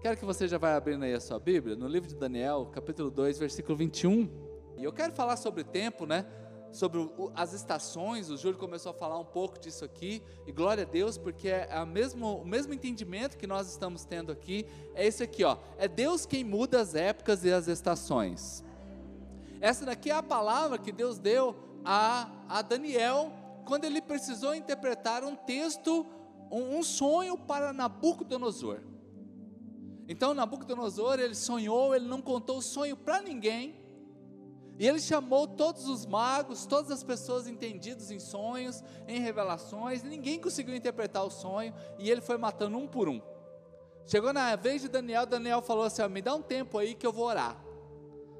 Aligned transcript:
Quero 0.00 0.16
que 0.16 0.24
você 0.24 0.48
já 0.48 0.56
vá 0.56 0.76
abrindo 0.76 1.04
aí 1.04 1.12
a 1.12 1.20
sua 1.20 1.38
Bíblia, 1.38 1.76
no 1.76 1.86
livro 1.86 2.08
de 2.08 2.14
Daniel, 2.14 2.70
capítulo 2.72 3.10
2, 3.10 3.38
versículo 3.38 3.76
21. 3.76 4.30
E 4.78 4.82
eu 4.82 4.90
quero 4.94 5.12
falar 5.12 5.36
sobre 5.36 5.62
tempo, 5.62 6.06
né? 6.06 6.24
Sobre 6.72 7.00
o, 7.00 7.30
as 7.34 7.52
estações, 7.52 8.30
o 8.30 8.36
Júlio 8.38 8.58
começou 8.58 8.92
a 8.92 8.94
falar 8.94 9.18
um 9.18 9.26
pouco 9.26 9.60
disso 9.60 9.84
aqui, 9.84 10.22
e 10.46 10.52
glória 10.52 10.84
a 10.84 10.86
Deus, 10.86 11.18
porque 11.18 11.48
é 11.48 11.68
a 11.70 11.84
mesmo, 11.84 12.40
o 12.40 12.46
mesmo 12.46 12.72
entendimento 12.72 13.36
que 13.36 13.46
nós 13.46 13.68
estamos 13.68 14.06
tendo 14.06 14.32
aqui, 14.32 14.64
é 14.94 15.06
esse 15.06 15.22
aqui, 15.22 15.44
ó. 15.44 15.58
É 15.76 15.86
Deus 15.86 16.24
quem 16.24 16.44
muda 16.44 16.80
as 16.80 16.94
épocas 16.94 17.44
e 17.44 17.52
as 17.52 17.68
estações. 17.68 18.64
Essa 19.60 19.84
daqui 19.84 20.10
é 20.10 20.14
a 20.14 20.22
palavra 20.22 20.78
que 20.78 20.92
Deus 20.92 21.18
deu 21.18 21.54
a, 21.84 22.26
a 22.48 22.62
Daniel, 22.62 23.30
quando 23.66 23.84
ele 23.84 24.00
precisou 24.00 24.54
interpretar 24.54 25.22
um 25.24 25.36
texto, 25.36 26.06
um, 26.50 26.78
um 26.78 26.82
sonho 26.82 27.36
para 27.36 27.74
Nabucodonosor. 27.74 28.80
Então 30.10 30.34
Nabucodonosor, 30.34 31.20
ele 31.20 31.36
sonhou, 31.36 31.94
ele 31.94 32.08
não 32.08 32.20
contou 32.20 32.58
o 32.58 32.62
sonho 32.62 32.96
para 32.96 33.22
ninguém. 33.22 33.80
E 34.76 34.84
ele 34.84 34.98
chamou 34.98 35.46
todos 35.46 35.86
os 35.86 36.04
magos, 36.04 36.66
todas 36.66 36.90
as 36.90 37.04
pessoas 37.04 37.46
entendidas 37.46 38.10
em 38.10 38.18
sonhos, 38.18 38.82
em 39.06 39.20
revelações, 39.20 40.02
ninguém 40.02 40.40
conseguiu 40.40 40.74
interpretar 40.74 41.24
o 41.24 41.30
sonho, 41.30 41.72
e 41.96 42.10
ele 42.10 42.20
foi 42.20 42.36
matando 42.36 42.76
um 42.76 42.88
por 42.88 43.08
um. 43.08 43.22
Chegou 44.04 44.32
na 44.32 44.56
vez 44.56 44.82
de 44.82 44.88
Daniel, 44.88 45.26
Daniel 45.26 45.62
falou 45.62 45.84
assim: 45.84 46.02
Me 46.08 46.20
dá 46.20 46.34
um 46.34 46.42
tempo 46.42 46.76
aí 46.76 46.96
que 46.96 47.06
eu 47.06 47.12
vou 47.12 47.26
orar. 47.26 47.56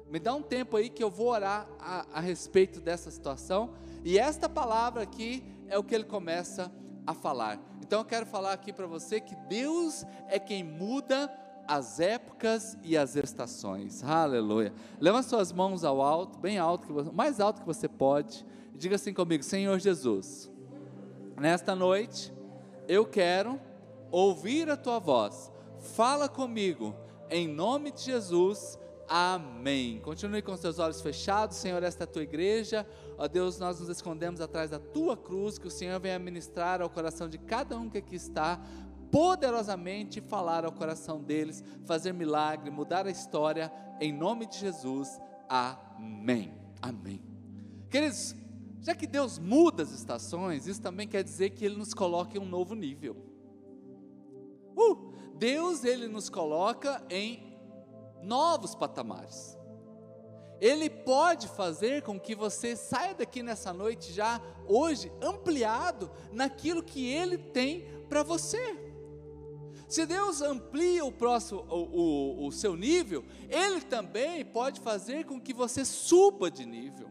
Me 0.09 0.19
dá 0.19 0.33
um 0.33 0.41
tempo 0.41 0.75
aí 0.75 0.89
que 0.89 1.01
eu 1.01 1.09
vou 1.09 1.27
orar 1.27 1.69
a, 1.79 2.05
a 2.11 2.19
respeito 2.19 2.81
dessa 2.81 3.09
situação. 3.09 3.75
E 4.03 4.19
esta 4.19 4.49
palavra 4.49 5.03
aqui 5.03 5.41
é 5.69 5.77
o 5.77 5.83
que 5.85 5.95
ele 5.95 6.03
começa 6.03 6.69
a 7.07 7.13
falar. 7.13 7.61
Então 7.81 7.99
eu 7.99 8.05
quero 8.05 8.25
falar 8.25 8.51
aqui 8.51 8.73
para 8.73 8.87
você 8.87 9.21
que 9.21 9.35
Deus 9.47 10.03
é 10.27 10.37
quem 10.37 10.63
muda 10.63 11.31
as 11.71 12.01
épocas 12.01 12.77
e 12.83 12.97
as 12.97 13.15
estações. 13.15 14.03
Aleluia. 14.03 14.73
Leva 14.99 15.23
suas 15.23 15.53
mãos 15.53 15.85
ao 15.85 16.01
alto, 16.01 16.37
bem 16.37 16.57
alto, 16.57 17.13
mais 17.13 17.39
alto 17.39 17.61
que 17.61 17.65
você 17.65 17.87
pode. 17.87 18.45
E 18.75 18.77
diga 18.77 18.95
assim 18.95 19.13
comigo: 19.13 19.41
Senhor 19.41 19.79
Jesus, 19.79 20.51
nesta 21.39 21.73
noite 21.73 22.33
eu 22.89 23.05
quero 23.05 23.57
ouvir 24.11 24.69
a 24.69 24.75
tua 24.75 24.99
voz. 24.99 25.49
Fala 25.79 26.27
comigo, 26.27 26.93
em 27.29 27.47
nome 27.47 27.93
de 27.93 28.01
Jesus. 28.01 28.77
Amém. 29.07 30.01
Continue 30.01 30.41
com 30.41 30.55
seus 30.57 30.77
olhos 30.77 31.01
fechados, 31.01 31.55
Senhor, 31.55 31.81
esta 31.83 32.03
é 32.03 32.05
a 32.05 32.07
tua 32.07 32.23
igreja. 32.23 32.85
Ó 33.17 33.29
Deus, 33.29 33.59
nós 33.59 33.79
nos 33.79 33.87
escondemos 33.87 34.41
atrás 34.41 34.69
da 34.69 34.79
tua 34.79 35.15
cruz, 35.15 35.57
que 35.57 35.67
o 35.67 35.71
Senhor 35.71 35.99
venha 36.01 36.19
ministrar 36.19 36.81
ao 36.81 36.89
coração 36.89 37.29
de 37.29 37.37
cada 37.37 37.77
um 37.77 37.89
que 37.89 37.97
aqui 37.97 38.15
está, 38.15 38.59
poderosamente 39.11 40.21
falar 40.21 40.63
ao 40.65 40.71
coração 40.71 41.21
deles, 41.21 41.63
fazer 41.85 42.13
milagre, 42.13 42.71
mudar 42.71 43.05
a 43.05 43.11
história, 43.11 43.71
em 43.99 44.13
nome 44.13 44.45
de 44.45 44.57
Jesus. 44.57 45.19
Amém. 45.49 46.53
Amém. 46.81 47.21
Queridos, 47.89 48.33
já 48.81 48.95
que 48.95 49.05
Deus 49.05 49.37
muda 49.37 49.83
as 49.83 49.91
estações, 49.91 50.65
isso 50.65 50.81
também 50.81 51.07
quer 51.07 51.23
dizer 51.23 51.51
que 51.51 51.65
Ele 51.65 51.75
nos 51.75 51.93
coloca 51.93 52.37
em 52.37 52.41
um 52.41 52.45
novo 52.45 52.73
nível. 52.73 53.15
Uh, 54.75 55.11
Deus, 55.35 55.83
Ele 55.83 56.07
nos 56.07 56.29
coloca 56.29 57.03
em 57.09 57.51
novos 58.23 58.73
patamares. 58.73 59.57
Ele 60.61 60.89
pode 60.89 61.47
fazer 61.47 62.03
com 62.03 62.19
que 62.19 62.35
você 62.35 62.75
saia 62.75 63.15
daqui 63.15 63.41
nessa 63.41 63.73
noite 63.73 64.13
já 64.13 64.39
hoje 64.67 65.11
ampliado 65.19 66.11
naquilo 66.31 66.83
que 66.83 67.11
ele 67.11 67.35
tem 67.37 67.87
para 68.07 68.21
você. 68.21 68.80
Se 69.91 70.05
Deus 70.05 70.41
amplia 70.41 71.03
o, 71.03 71.11
próximo, 71.11 71.65
o, 71.69 72.45
o, 72.45 72.47
o 72.47 72.51
seu 72.53 72.77
nível, 72.77 73.25
Ele 73.49 73.81
também 73.81 74.45
pode 74.45 74.79
fazer 74.79 75.25
com 75.25 75.37
que 75.37 75.53
você 75.53 75.83
suba 75.83 76.49
de 76.49 76.65
nível. 76.65 77.09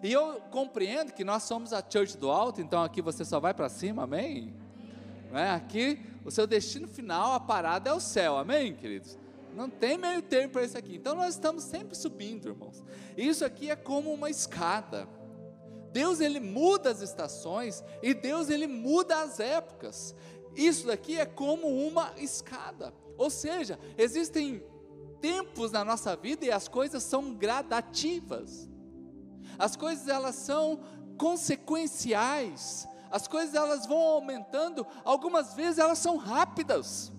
E 0.00 0.12
eu 0.12 0.40
compreendo 0.52 1.12
que 1.12 1.24
nós 1.24 1.42
somos 1.42 1.72
a 1.72 1.82
Church 1.82 2.16
do 2.16 2.30
Alto, 2.30 2.60
então 2.60 2.84
aqui 2.84 3.02
você 3.02 3.24
só 3.24 3.40
vai 3.40 3.52
para 3.52 3.68
cima, 3.68 4.04
amém? 4.04 4.54
É? 5.32 5.50
Aqui 5.50 5.98
o 6.24 6.30
seu 6.30 6.46
destino 6.46 6.86
final, 6.86 7.32
a 7.32 7.40
parada 7.40 7.90
é 7.90 7.92
o 7.92 7.98
céu, 7.98 8.38
amém, 8.38 8.76
queridos? 8.76 9.18
Não 9.52 9.68
tem 9.68 9.98
meio 9.98 10.22
termo 10.22 10.52
para 10.52 10.62
isso 10.62 10.78
aqui. 10.78 10.94
Então 10.94 11.16
nós 11.16 11.34
estamos 11.34 11.64
sempre 11.64 11.96
subindo, 11.96 12.46
irmãos. 12.46 12.80
Isso 13.16 13.44
aqui 13.44 13.72
é 13.72 13.74
como 13.74 14.14
uma 14.14 14.30
escada. 14.30 15.08
Deus 15.92 16.20
ele 16.20 16.38
muda 16.38 16.90
as 16.90 17.00
estações 17.00 17.82
e 18.00 18.14
Deus 18.14 18.50
ele 18.50 18.68
muda 18.68 19.20
as 19.20 19.40
épocas. 19.40 20.14
Isso 20.54 20.86
daqui 20.86 21.18
é 21.18 21.26
como 21.26 21.68
uma 21.68 22.12
escada. 22.16 22.94
Ou 23.16 23.30
seja, 23.30 23.78
existem 23.96 24.62
tempos 25.20 25.70
na 25.70 25.84
nossa 25.84 26.16
vida 26.16 26.44
e 26.44 26.50
as 26.50 26.68
coisas 26.68 27.02
são 27.02 27.34
gradativas. 27.34 28.68
As 29.58 29.76
coisas 29.76 30.08
elas 30.08 30.34
são 30.34 30.80
consequenciais. 31.16 32.88
As 33.10 33.28
coisas 33.28 33.54
elas 33.54 33.86
vão 33.86 33.98
aumentando, 33.98 34.86
algumas 35.04 35.52
vezes 35.54 35.78
elas 35.78 35.98
são 35.98 36.16
rápidas. 36.16 37.12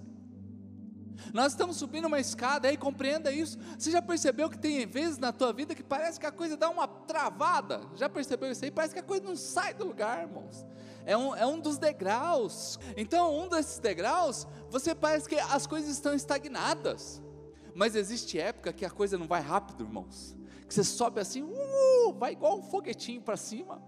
Nós 1.31 1.53
estamos 1.53 1.77
subindo 1.77 2.05
uma 2.05 2.19
escada 2.19 2.67
aí, 2.67 2.75
compreenda 2.75 3.31
isso. 3.31 3.57
Você 3.77 3.91
já 3.91 4.01
percebeu 4.01 4.49
que 4.49 4.57
tem 4.57 4.85
vezes 4.85 5.19
na 5.19 5.31
tua 5.31 5.53
vida 5.53 5.75
que 5.75 5.83
parece 5.83 6.19
que 6.19 6.25
a 6.25 6.31
coisa 6.31 6.57
dá 6.57 6.69
uma 6.69 6.87
travada? 6.87 7.81
Já 7.95 8.09
percebeu 8.09 8.51
isso 8.51 8.65
aí? 8.65 8.71
Parece 8.71 8.93
que 8.93 8.99
a 8.99 9.03
coisa 9.03 9.23
não 9.23 9.35
sai 9.35 9.73
do 9.73 9.85
lugar, 9.85 10.23
irmãos. 10.23 10.65
É 11.05 11.17
um, 11.17 11.35
é 11.35 11.45
um 11.45 11.59
dos 11.59 11.77
degraus. 11.77 12.79
Então, 12.95 13.37
um 13.37 13.47
desses 13.47 13.79
degraus, 13.79 14.47
você 14.69 14.95
parece 14.95 15.27
que 15.27 15.35
as 15.35 15.67
coisas 15.67 15.89
estão 15.89 16.13
estagnadas. 16.13 17.21
Mas 17.75 17.95
existe 17.95 18.39
época 18.39 18.71
que 18.71 18.85
a 18.85 18.89
coisa 18.89 19.17
não 19.17 19.27
vai 19.27 19.41
rápido, 19.41 19.83
irmãos. 19.83 20.35
Que 20.67 20.73
você 20.73 20.83
sobe 20.83 21.19
assim, 21.19 21.43
uh, 21.43 22.13
vai 22.13 22.33
igual 22.33 22.57
um 22.57 22.63
foguetinho 22.63 23.21
para 23.21 23.35
cima. 23.35 23.81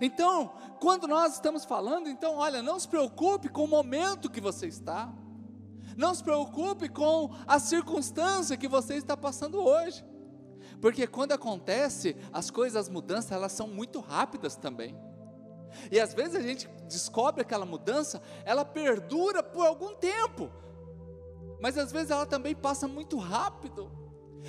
Então, 0.00 0.52
quando 0.78 1.08
nós 1.08 1.34
estamos 1.34 1.64
falando, 1.64 2.08
então, 2.08 2.36
olha, 2.36 2.62
não 2.62 2.78
se 2.78 2.88
preocupe 2.88 3.48
com 3.48 3.64
o 3.64 3.68
momento 3.68 4.30
que 4.30 4.40
você 4.40 4.66
está. 4.66 5.12
Não 5.96 6.14
se 6.14 6.22
preocupe 6.22 6.88
com 6.88 7.34
a 7.46 7.58
circunstância 7.58 8.56
que 8.56 8.68
você 8.68 8.94
está 8.94 9.16
passando 9.16 9.58
hoje. 9.58 10.04
Porque 10.80 11.06
quando 11.06 11.32
acontece, 11.32 12.16
as 12.32 12.50
coisas, 12.50 12.76
as 12.76 12.88
mudanças, 12.88 13.32
elas 13.32 13.52
são 13.52 13.68
muito 13.68 14.00
rápidas 14.00 14.56
também. 14.56 14.96
E 15.90 15.98
às 15.98 16.14
vezes 16.14 16.34
a 16.34 16.40
gente 16.40 16.68
descobre 16.88 17.42
aquela 17.42 17.64
mudança, 17.64 18.22
ela 18.44 18.64
perdura 18.64 19.42
por 19.42 19.66
algum 19.66 19.94
tempo. 19.94 20.50
Mas 21.60 21.76
às 21.76 21.92
vezes 21.92 22.10
ela 22.10 22.26
também 22.26 22.54
passa 22.54 22.88
muito 22.88 23.16
rápido. 23.16 23.90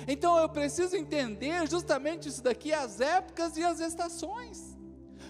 Então 0.08 0.38
eu 0.38 0.48
preciso 0.48 0.96
entender 0.96 1.68
justamente 1.68 2.28
isso 2.28 2.42
daqui, 2.42 2.72
as 2.72 3.00
épocas 3.00 3.56
e 3.56 3.64
as 3.64 3.80
estações. 3.80 4.76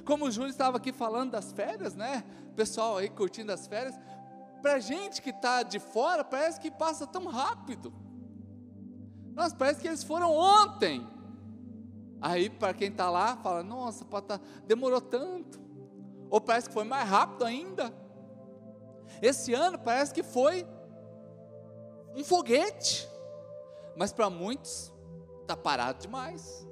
Como 0.05 0.27
o 0.27 0.31
Júlio 0.31 0.51
estava 0.51 0.77
aqui 0.77 0.93
falando 0.93 1.33
das 1.33 1.53
férias, 1.53 1.95
né? 1.95 2.25
pessoal 2.53 2.99
aí 2.99 3.09
curtindo 3.09 3.51
as 3.51 3.67
férias 3.67 3.99
para 4.61 4.79
gente 4.79 5.21
que 5.21 5.31
está 5.31 5.63
de 5.65 5.81
fora, 5.81 6.23
parece 6.23 6.61
que 6.61 6.71
passa 6.71 7.07
tão 7.07 7.27
rápido. 7.27 7.93
Nossa, 9.35 9.57
parece 9.57 9.81
que 9.81 9.89
eles 9.89 10.05
foram 10.05 10.31
ontem. 10.31 11.07
Aí, 12.21 12.49
para 12.49 12.73
quem 12.73 12.89
está 12.89 13.11
lá, 13.11 13.37
fala: 13.39 13.65
Nossa, 13.65 14.05
tá, 14.05 14.41
demorou 14.65 15.01
tanto. 15.01 15.61
Ou 16.33 16.41
parece 16.41 16.69
que 16.69 16.73
foi 16.73 16.85
mais 16.85 17.07
rápido 17.07 17.45
ainda. 17.45 17.93
Esse 19.21 19.53
ano 19.53 19.79
parece 19.79 20.15
que 20.15 20.23
foi 20.23 20.67
um 22.17 22.25
foguete. 22.25 23.07
Mas 23.95 24.15
para 24.15 24.31
muitos, 24.31 24.91
está 25.43 25.55
parado 25.55 26.01
demais. 26.01 26.67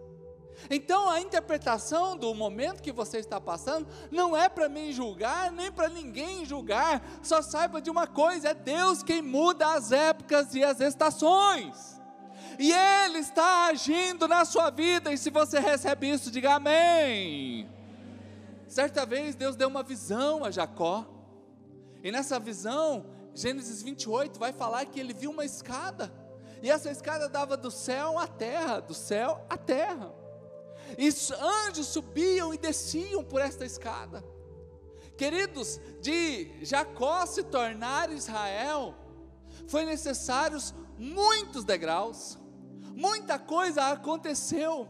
Então 0.71 1.11
a 1.11 1.21
interpretação 1.21 2.17
do 2.17 2.35
momento 2.35 2.83
que 2.83 2.91
você 2.91 3.19
está 3.19 3.39
passando 3.39 3.87
não 4.11 4.35
é 4.35 4.49
para 4.49 4.67
mim 4.67 4.93
julgar, 4.93 5.53
nem 5.53 5.71
para 5.71 5.91
ninguém 5.91 6.47
julgar. 6.47 7.03
Só 7.23 7.43
saiba 7.43 7.83
de 7.83 7.91
uma 7.91 8.07
coisa: 8.07 8.49
é 8.49 8.55
Deus 8.55 9.03
quem 9.03 9.21
muda 9.21 9.75
as 9.75 9.93
épocas 9.93 10.55
e 10.55 10.65
as 10.65 10.81
estações. 10.81 12.01
E 12.59 12.73
Ele 12.73 13.19
está 13.19 13.67
agindo 13.67 14.27
na 14.27 14.47
sua 14.47 14.71
vida, 14.71 15.13
e 15.13 15.19
se 15.19 15.29
você 15.29 15.61
recebe 15.61 16.11
isso, 16.11 16.31
diga 16.31 16.55
amém. 16.55 17.69
Certa 18.71 19.05
vez 19.05 19.35
Deus 19.35 19.55
deu 19.55 19.69
uma 19.69 19.83
visão 19.83 20.43
a 20.43 20.51
Jacó, 20.51 21.07
e 22.03 22.11
nessa 22.11 22.41
visão, 22.41 23.05
Gênesis 23.35 23.83
28 23.83 24.39
vai 24.39 24.55
falar 24.55 24.87
que 24.87 24.99
ele 24.99 25.13
viu 25.13 25.31
uma 25.31 25.45
escada, 25.45 26.11
e 26.63 26.71
essa 26.71 26.91
escada 26.91 27.29
dava 27.29 27.55
do 27.55 27.71
céu 27.71 28.19
à 28.19 28.27
terra, 28.27 28.81
do 28.81 28.95
céu 28.95 29.45
à 29.51 29.59
terra 29.59 30.19
e 30.99 31.09
anjos 31.69 31.87
subiam 31.89 32.53
e 32.53 32.59
desciam 32.59 33.23
por 33.23 33.41
esta 33.41 33.65
escada. 33.65 34.25
Queridos, 35.17 35.81
de 36.01 36.65
Jacó 36.65 37.27
se 37.27 37.43
tornar 37.43 38.11
Israel, 38.11 38.95
foi 39.69 39.85
necessários 39.85 40.75
muitos 40.99 41.65
degraus, 41.65 42.39
muita 42.95 43.39
coisa 43.39 43.89
aconteceu. 43.89 44.89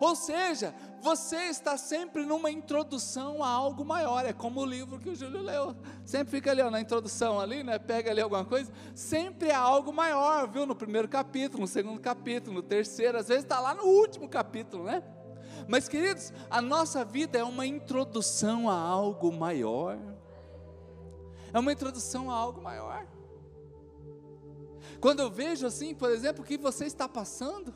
Ou 0.00 0.16
seja, 0.16 0.74
você 1.02 1.36
está 1.50 1.76
sempre 1.76 2.24
numa 2.24 2.50
introdução 2.50 3.44
a 3.44 3.48
algo 3.48 3.84
maior. 3.84 4.24
É 4.24 4.32
como 4.32 4.60
o 4.60 4.64
livro 4.64 4.98
que 4.98 5.10
o 5.10 5.14
Júlio 5.14 5.42
leu. 5.42 5.76
Sempre 6.06 6.30
fica 6.30 6.50
ali 6.50 6.62
ó, 6.62 6.70
na 6.70 6.80
introdução 6.80 7.38
ali, 7.38 7.62
né? 7.62 7.78
Pega 7.78 8.10
ali 8.10 8.22
alguma 8.22 8.42
coisa. 8.42 8.72
Sempre 8.94 9.50
é 9.50 9.54
algo 9.54 9.92
maior, 9.92 10.48
viu? 10.48 10.64
No 10.64 10.74
primeiro 10.74 11.06
capítulo, 11.06 11.60
no 11.60 11.66
segundo 11.66 12.00
capítulo, 12.00 12.56
no 12.56 12.62
terceiro, 12.62 13.18
às 13.18 13.28
vezes 13.28 13.44
está 13.44 13.60
lá 13.60 13.74
no 13.74 13.84
último 13.84 14.26
capítulo, 14.26 14.84
né? 14.84 15.02
Mas, 15.68 15.86
queridos, 15.86 16.32
a 16.48 16.62
nossa 16.62 17.04
vida 17.04 17.38
é 17.38 17.44
uma 17.44 17.66
introdução 17.66 18.70
a 18.70 18.74
algo 18.74 19.30
maior. 19.30 19.98
É 21.52 21.58
uma 21.58 21.72
introdução 21.72 22.30
a 22.30 22.34
algo 22.34 22.62
maior. 22.62 23.06
Quando 24.98 25.20
eu 25.20 25.30
vejo 25.30 25.66
assim, 25.66 25.94
por 25.94 26.10
exemplo, 26.10 26.42
o 26.42 26.46
que 26.46 26.56
você 26.56 26.86
está 26.86 27.06
passando, 27.06 27.74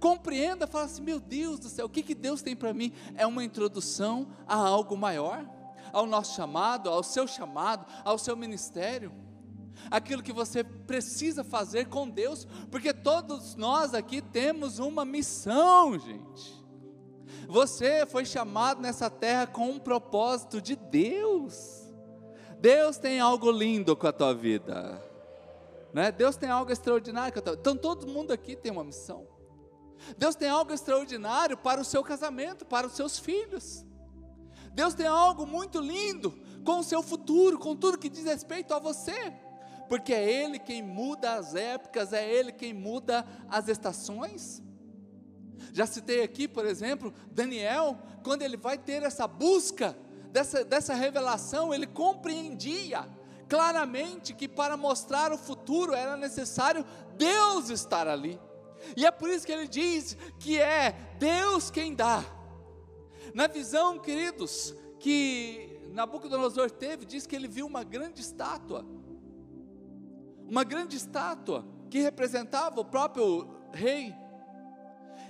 compreenda, 0.00 0.66
fala 0.66 0.84
assim: 0.84 1.02
meu 1.02 1.20
Deus 1.20 1.58
do 1.58 1.68
céu, 1.68 1.86
o 1.86 1.90
que, 1.90 2.02
que 2.02 2.14
Deus 2.14 2.42
tem 2.42 2.54
para 2.54 2.72
mim? 2.72 2.92
É 3.14 3.26
uma 3.26 3.44
introdução 3.44 4.28
a 4.46 4.56
algo 4.56 4.96
maior, 4.96 5.44
ao 5.92 6.06
nosso 6.06 6.34
chamado, 6.34 6.88
ao 6.88 7.02
seu 7.02 7.26
chamado, 7.26 7.86
ao 8.04 8.18
seu 8.18 8.36
ministério, 8.36 9.12
aquilo 9.90 10.22
que 10.22 10.32
você 10.32 10.62
precisa 10.62 11.44
fazer 11.44 11.86
com 11.86 12.08
Deus, 12.08 12.46
porque 12.70 12.92
todos 12.92 13.54
nós 13.54 13.94
aqui 13.94 14.20
temos 14.20 14.78
uma 14.78 15.04
missão, 15.04 15.98
gente. 15.98 16.56
Você 17.48 18.04
foi 18.06 18.24
chamado 18.24 18.80
nessa 18.80 19.08
terra 19.08 19.46
com 19.46 19.70
um 19.70 19.78
propósito 19.78 20.60
de 20.60 20.74
Deus. 20.74 21.86
Deus 22.58 22.98
tem 22.98 23.20
algo 23.20 23.50
lindo 23.50 23.94
com 23.94 24.06
a 24.06 24.12
tua 24.12 24.34
vida. 24.34 25.00
Né? 25.92 26.10
Deus 26.10 26.36
tem 26.36 26.48
algo 26.48 26.72
extraordinário. 26.72 27.32
Então 27.52 27.76
todo 27.76 28.06
mundo 28.06 28.32
aqui 28.32 28.56
tem 28.56 28.72
uma 28.72 28.84
missão. 28.84 29.26
Deus 30.16 30.34
tem 30.34 30.48
algo 30.48 30.72
extraordinário 30.72 31.56
para 31.56 31.80
o 31.80 31.84
seu 31.84 32.02
casamento, 32.02 32.64
para 32.64 32.86
os 32.86 32.94
seus 32.94 33.18
filhos. 33.18 33.84
Deus 34.72 34.94
tem 34.94 35.06
algo 35.06 35.46
muito 35.46 35.80
lindo 35.80 36.38
com 36.64 36.80
o 36.80 36.84
seu 36.84 37.02
futuro, 37.02 37.58
com 37.58 37.74
tudo 37.74 37.98
que 37.98 38.08
diz 38.08 38.24
respeito 38.24 38.74
a 38.74 38.78
você. 38.78 39.32
Porque 39.88 40.12
é 40.12 40.30
Ele 40.30 40.58
quem 40.58 40.82
muda 40.82 41.34
as 41.34 41.54
épocas, 41.54 42.12
é 42.12 42.28
Ele 42.28 42.52
quem 42.52 42.74
muda 42.74 43.24
as 43.48 43.68
estações. 43.68 44.62
Já 45.72 45.86
citei 45.86 46.22
aqui, 46.22 46.46
por 46.46 46.66
exemplo, 46.66 47.12
Daniel, 47.30 47.98
quando 48.22 48.42
ele 48.42 48.56
vai 48.56 48.76
ter 48.76 49.02
essa 49.02 49.26
busca, 49.26 49.96
dessa, 50.30 50.64
dessa 50.64 50.94
revelação, 50.94 51.72
ele 51.72 51.86
compreendia 51.86 53.08
claramente 53.48 54.34
que 54.34 54.48
para 54.48 54.76
mostrar 54.76 55.32
o 55.32 55.38
futuro 55.38 55.94
era 55.94 56.16
necessário 56.16 56.84
Deus 57.16 57.70
estar 57.70 58.06
ali. 58.06 58.38
E 58.96 59.06
é 59.06 59.10
por 59.10 59.28
isso 59.30 59.46
que 59.46 59.52
ele 59.52 59.66
diz 59.66 60.16
que 60.38 60.58
é 60.58 60.92
Deus 61.18 61.70
quem 61.70 61.94
dá. 61.94 62.24
Na 63.34 63.46
visão, 63.46 63.98
queridos, 63.98 64.74
que 64.98 65.80
Nabucodonosor 65.92 66.70
teve, 66.70 67.04
diz 67.04 67.26
que 67.26 67.34
ele 67.34 67.48
viu 67.48 67.66
uma 67.66 67.82
grande 67.82 68.20
estátua. 68.20 68.84
Uma 70.48 70.64
grande 70.64 70.96
estátua 70.96 71.66
que 71.90 72.00
representava 72.00 72.80
o 72.80 72.84
próprio 72.84 73.48
rei. 73.72 74.14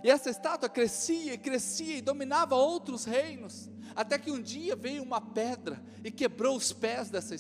E 0.03 0.11
essa 0.11 0.31
estátua 0.31 0.69
crescia 0.69 1.35
e 1.35 1.39
crescia 1.39 1.97
e 1.97 2.03
dominava 2.03 2.55
outros 2.55 3.05
reinos. 3.05 3.71
Até 3.95 4.19
que 4.19 4.31
um 4.31 4.43
dia 4.43 4.77
veio 4.77 5.03
uma 5.03 5.21
pedra 5.21 5.83
e 6.05 6.11
quebrou 6.11 6.57
os 6.57 6.73
pés 6.73 7.09
dessa, 7.11 7.35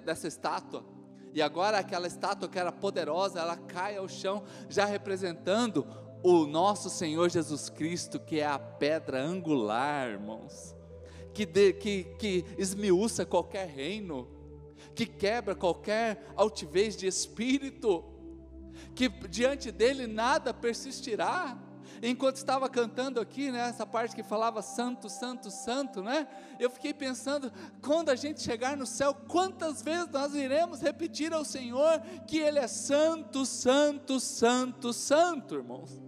dessa 0.00 0.28
estátua 0.28 0.95
e 1.36 1.42
agora 1.42 1.78
aquela 1.78 2.06
estátua 2.06 2.48
que 2.48 2.58
era 2.58 2.72
poderosa, 2.72 3.40
ela 3.40 3.58
cai 3.58 3.98
ao 3.98 4.08
chão, 4.08 4.42
já 4.70 4.86
representando 4.86 5.86
o 6.22 6.46
nosso 6.46 6.88
Senhor 6.88 7.28
Jesus 7.28 7.68
Cristo, 7.68 8.18
que 8.18 8.40
é 8.40 8.46
a 8.46 8.58
pedra 8.58 9.22
angular, 9.22 10.08
irmãos, 10.08 10.74
que, 11.34 11.44
de, 11.44 11.74
que, 11.74 12.04
que 12.18 12.46
esmiuça 12.56 13.26
qualquer 13.26 13.68
reino, 13.68 14.26
que 14.94 15.04
quebra 15.04 15.54
qualquer 15.54 16.26
altivez 16.34 16.96
de 16.96 17.06
espírito, 17.06 18.02
que 18.94 19.10
diante 19.28 19.70
dele 19.70 20.06
nada 20.06 20.54
persistirá. 20.54 21.58
Enquanto 22.02 22.36
estava 22.36 22.68
cantando 22.68 23.20
aqui, 23.20 23.50
né, 23.50 23.68
essa 23.68 23.86
parte 23.86 24.14
que 24.14 24.22
falava 24.22 24.62
santo, 24.62 25.08
santo, 25.08 25.50
santo, 25.50 26.02
né? 26.02 26.26
Eu 26.58 26.70
fiquei 26.70 26.92
pensando, 26.92 27.52
quando 27.82 28.10
a 28.10 28.16
gente 28.16 28.42
chegar 28.42 28.76
no 28.76 28.86
céu, 28.86 29.14
quantas 29.14 29.82
vezes 29.82 30.08
nós 30.10 30.34
iremos 30.34 30.80
repetir 30.80 31.32
ao 31.32 31.44
Senhor 31.44 32.00
que 32.26 32.38
Ele 32.38 32.58
é 32.58 32.66
santo, 32.66 33.44
santo, 33.46 34.20
santo, 34.20 34.92
santo, 34.92 35.54
irmãos. 35.54 36.00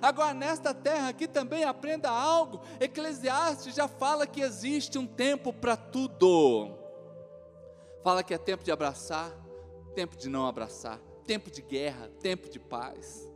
Agora, 0.00 0.34
nesta 0.34 0.72
terra 0.72 1.08
aqui 1.08 1.26
também 1.26 1.64
aprenda 1.64 2.10
algo. 2.10 2.60
Eclesiastes 2.78 3.74
já 3.74 3.88
fala 3.88 4.26
que 4.26 4.40
existe 4.40 4.98
um 4.98 5.06
tempo 5.06 5.52
para 5.52 5.76
tudo. 5.76 6.78
Fala 8.02 8.22
que 8.22 8.32
é 8.32 8.38
tempo 8.38 8.62
de 8.62 8.70
abraçar, 8.70 9.30
tempo 9.94 10.16
de 10.16 10.28
não 10.28 10.46
abraçar, 10.46 10.98
tempo 11.26 11.50
de 11.50 11.60
guerra, 11.60 12.08
tempo 12.20 12.48
de 12.48 12.58
paz 12.58 13.29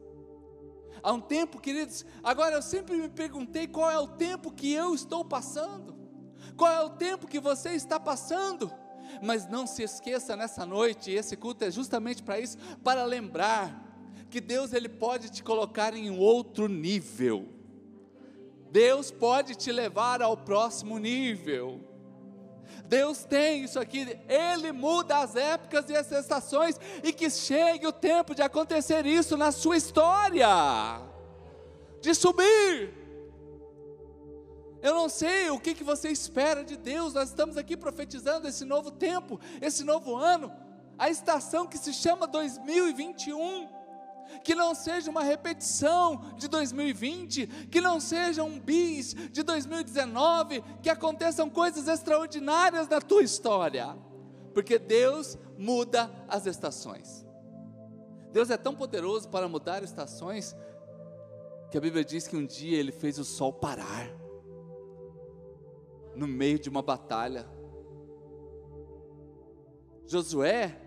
há 1.05 1.13
um 1.13 1.21
tempo, 1.21 1.61
queridos. 1.61 2.05
Agora 2.23 2.55
eu 2.55 2.63
sempre 2.63 2.97
me 2.97 3.09
perguntei 3.09 3.69
qual 3.69 3.91
é 3.91 3.99
o 3.99 4.09
tempo 4.09 4.51
que 4.51 4.73
eu 4.73 4.95
estou 4.95 5.23
passando, 5.23 5.95
qual 6.57 6.73
é 6.73 6.81
o 6.81 6.91
tempo 6.91 7.29
que 7.29 7.39
você 7.39 7.71
está 7.73 8.01
passando. 8.01 8.73
Mas 9.23 9.47
não 9.47 9.67
se 9.67 9.83
esqueça 9.83 10.35
nessa 10.35 10.65
noite, 10.65 11.11
esse 11.11 11.37
culto 11.37 11.63
é 11.65 11.71
justamente 11.71 12.23
para 12.23 12.41
isso, 12.41 12.57
para 12.83 13.05
lembrar 13.05 13.83
que 14.31 14.41
Deus 14.41 14.73
ele 14.73 14.89
pode 14.89 15.31
te 15.31 15.43
colocar 15.43 15.95
em 15.95 16.11
outro 16.11 16.67
nível. 16.67 17.49
Deus 18.73 19.11
pode 19.11 19.55
te 19.55 19.71
levar 19.71 20.23
ao 20.23 20.37
próximo 20.37 20.99
nível. 20.99 21.94
Deus 22.85 23.25
tem 23.25 23.65
isso 23.65 23.79
aqui, 23.79 24.19
Ele 24.29 24.73
muda 24.73 25.19
as 25.19 25.37
épocas 25.37 25.89
e 25.89 25.97
as 25.97 26.11
estações, 26.11 26.79
e 27.03 27.13
que 27.13 27.31
chegue 27.31 27.87
o 27.87 27.93
tempo 27.93 28.35
de 28.35 28.43
acontecer 28.43 29.07
isso 29.07 29.37
na 29.37 29.53
sua 29.53 29.77
história, 29.77 30.49
de 32.01 32.15
subir. 32.15 32.95
Eu 34.83 34.95
não 34.95 35.09
sei 35.09 35.49
o 35.51 35.59
que, 35.59 35.75
que 35.75 35.83
você 35.83 36.11
espera 36.11 36.63
de 36.63 36.77
Deus, 36.77 37.15
nós 37.15 37.31
estamos 37.31 37.57
aqui 37.57 37.77
profetizando 37.77 38.47
esse 38.47 38.65
novo 38.65 38.91
tempo, 38.91 39.41
esse 39.61 39.83
novo 39.83 40.15
ano, 40.15 40.53
a 40.99 41.09
estação 41.09 41.67
que 41.67 41.79
se 41.79 41.93
chama 41.93 42.27
2021 42.27 43.74
que 44.43 44.55
não 44.55 44.75
seja 44.75 45.11
uma 45.11 45.23
repetição 45.23 46.35
de 46.37 46.49
2020, 46.49 47.47
que 47.71 47.81
não 47.81 48.01
seja 48.01 48.43
um 48.43 48.59
bis 48.59 49.15
de 49.15 49.43
2019, 49.43 50.63
que 50.83 50.91
aconteçam 50.91 51.49
coisas 51.49 51.89
extraordinárias 51.89 52.89
na 52.89 53.01
tua 53.01 53.23
história, 53.23 53.97
porque 54.53 54.79
Deus 54.79 55.39
muda 55.59 56.11
as 56.29 56.47
estações. 56.47 57.25
Deus 58.33 58.51
é 58.51 58.57
tão 58.57 58.75
poderoso 58.75 59.29
para 59.29 59.49
mudar 59.49 59.83
estações 59.83 60.57
que 61.71 61.79
a 61.79 61.81
Bíblia 61.81 62.05
diz 62.05 62.27
que 62.27 62.37
um 62.37 62.47
dia 62.47 62.79
ele 62.79 62.93
fez 62.93 63.19
o 63.19 63.25
sol 63.25 63.53
parar 63.53 64.09
no 66.15 66.27
meio 66.27 66.59
de 66.59 66.69
uma 66.69 66.83
batalha. 66.83 67.49
Josué 70.07 70.84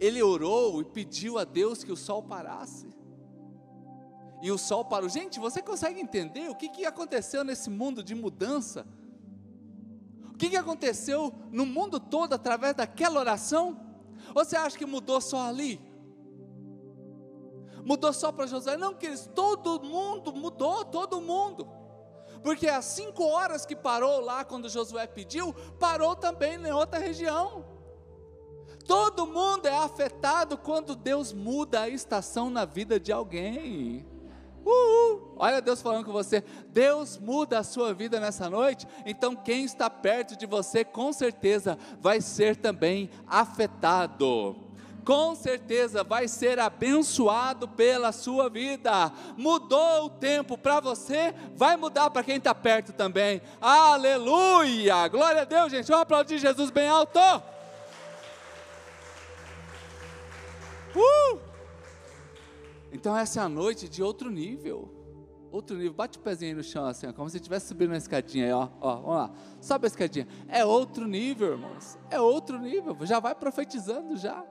ele 0.00 0.22
orou 0.22 0.80
e 0.80 0.84
pediu 0.84 1.38
a 1.38 1.44
Deus 1.44 1.82
que 1.82 1.92
o 1.92 1.96
sol 1.96 2.22
parasse. 2.22 2.88
E 4.40 4.50
o 4.50 4.58
sol 4.58 4.84
parou. 4.84 5.08
Gente, 5.08 5.40
você 5.40 5.60
consegue 5.60 6.00
entender 6.00 6.48
o 6.48 6.54
que, 6.54 6.68
que 6.68 6.84
aconteceu 6.84 7.42
nesse 7.42 7.68
mundo 7.68 8.02
de 8.02 8.14
mudança? 8.14 8.86
O 10.32 10.36
que, 10.38 10.50
que 10.50 10.56
aconteceu 10.56 11.34
no 11.50 11.66
mundo 11.66 11.98
todo 11.98 12.32
através 12.32 12.74
daquela 12.74 13.18
oração? 13.18 13.80
Ou 14.34 14.44
você 14.44 14.56
acha 14.56 14.78
que 14.78 14.86
mudou 14.86 15.20
só 15.20 15.48
ali? 15.48 15.80
Mudou 17.84 18.12
só 18.12 18.30
para 18.30 18.46
Josué? 18.46 18.76
Não, 18.76 18.94
queridos, 18.94 19.28
todo 19.34 19.82
mundo 19.82 20.32
mudou, 20.32 20.84
todo 20.84 21.20
mundo. 21.20 21.66
Porque 22.42 22.68
as 22.68 22.84
cinco 22.84 23.24
horas 23.24 23.66
que 23.66 23.74
parou 23.74 24.20
lá 24.20 24.44
quando 24.44 24.68
Josué 24.68 25.06
pediu, 25.06 25.52
parou 25.80 26.14
também 26.14 26.54
em 26.54 26.70
outra 26.70 27.00
região. 27.00 27.77
Todo 28.88 29.26
mundo 29.26 29.66
é 29.66 29.76
afetado 29.76 30.56
quando 30.56 30.96
Deus 30.96 31.30
muda 31.30 31.82
a 31.82 31.88
estação 31.90 32.48
na 32.48 32.64
vida 32.64 32.98
de 32.98 33.12
alguém. 33.12 34.06
Uhul. 34.64 35.34
Olha 35.36 35.60
Deus 35.60 35.82
falando 35.82 36.06
com 36.06 36.12
você. 36.12 36.42
Deus 36.68 37.18
muda 37.18 37.58
a 37.58 37.62
sua 37.62 37.92
vida 37.92 38.18
nessa 38.18 38.48
noite. 38.48 38.88
Então 39.04 39.36
quem 39.36 39.62
está 39.62 39.90
perto 39.90 40.38
de 40.38 40.46
você, 40.46 40.86
com 40.86 41.12
certeza, 41.12 41.78
vai 42.00 42.22
ser 42.22 42.56
também 42.56 43.10
afetado. 43.26 44.56
Com 45.04 45.34
certeza 45.34 46.02
vai 46.02 46.26
ser 46.26 46.58
abençoado 46.58 47.68
pela 47.68 48.10
sua 48.10 48.48
vida. 48.48 49.12
Mudou 49.36 50.06
o 50.06 50.10
tempo 50.10 50.56
para 50.56 50.80
você, 50.80 51.34
vai 51.54 51.76
mudar 51.76 52.08
para 52.08 52.24
quem 52.24 52.36
está 52.36 52.54
perto 52.54 52.94
também. 52.94 53.42
Aleluia! 53.60 55.06
Glória 55.08 55.42
a 55.42 55.44
Deus, 55.44 55.70
gente. 55.70 55.88
Vamos 55.88 56.04
aplaudir 56.04 56.38
Jesus 56.38 56.70
bem 56.70 56.88
alto. 56.88 57.20
Uh! 60.98 61.38
Então 62.92 63.16
essa 63.16 63.40
é 63.40 63.42
a 63.42 63.48
noite 63.48 63.88
de 63.88 64.02
outro 64.02 64.30
nível. 64.30 64.94
Outro 65.50 65.76
nível, 65.76 65.94
bate 65.94 66.18
o 66.18 66.20
pezinho 66.20 66.50
aí 66.50 66.56
no 66.56 66.62
chão 66.62 66.84
assim, 66.84 67.06
ó, 67.06 67.12
como 67.12 67.28
se 67.30 67.36
estivesse 67.36 67.68
subindo 67.68 67.88
uma 67.88 67.96
escadinha 67.96 68.44
aí, 68.44 68.52
ó, 68.52 68.68
ó, 68.80 68.96
vamos 68.96 69.16
lá, 69.16 69.30
sobe 69.62 69.86
a 69.86 69.88
escadinha. 69.88 70.28
É 70.46 70.62
outro 70.62 71.06
nível, 71.06 71.52
irmãos, 71.52 71.98
é 72.10 72.20
outro 72.20 72.58
nível, 72.58 72.94
já 73.06 73.18
vai 73.18 73.34
profetizando 73.34 74.14
já. 74.18 74.44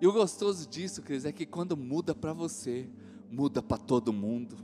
E 0.00 0.06
o 0.06 0.12
gostoso 0.12 0.68
disso, 0.68 1.02
Cris, 1.02 1.24
é 1.24 1.32
que 1.32 1.44
quando 1.44 1.76
muda 1.76 2.14
para 2.14 2.32
você, 2.32 2.88
muda 3.28 3.60
para 3.60 3.78
todo 3.78 4.12
mundo. 4.12 4.56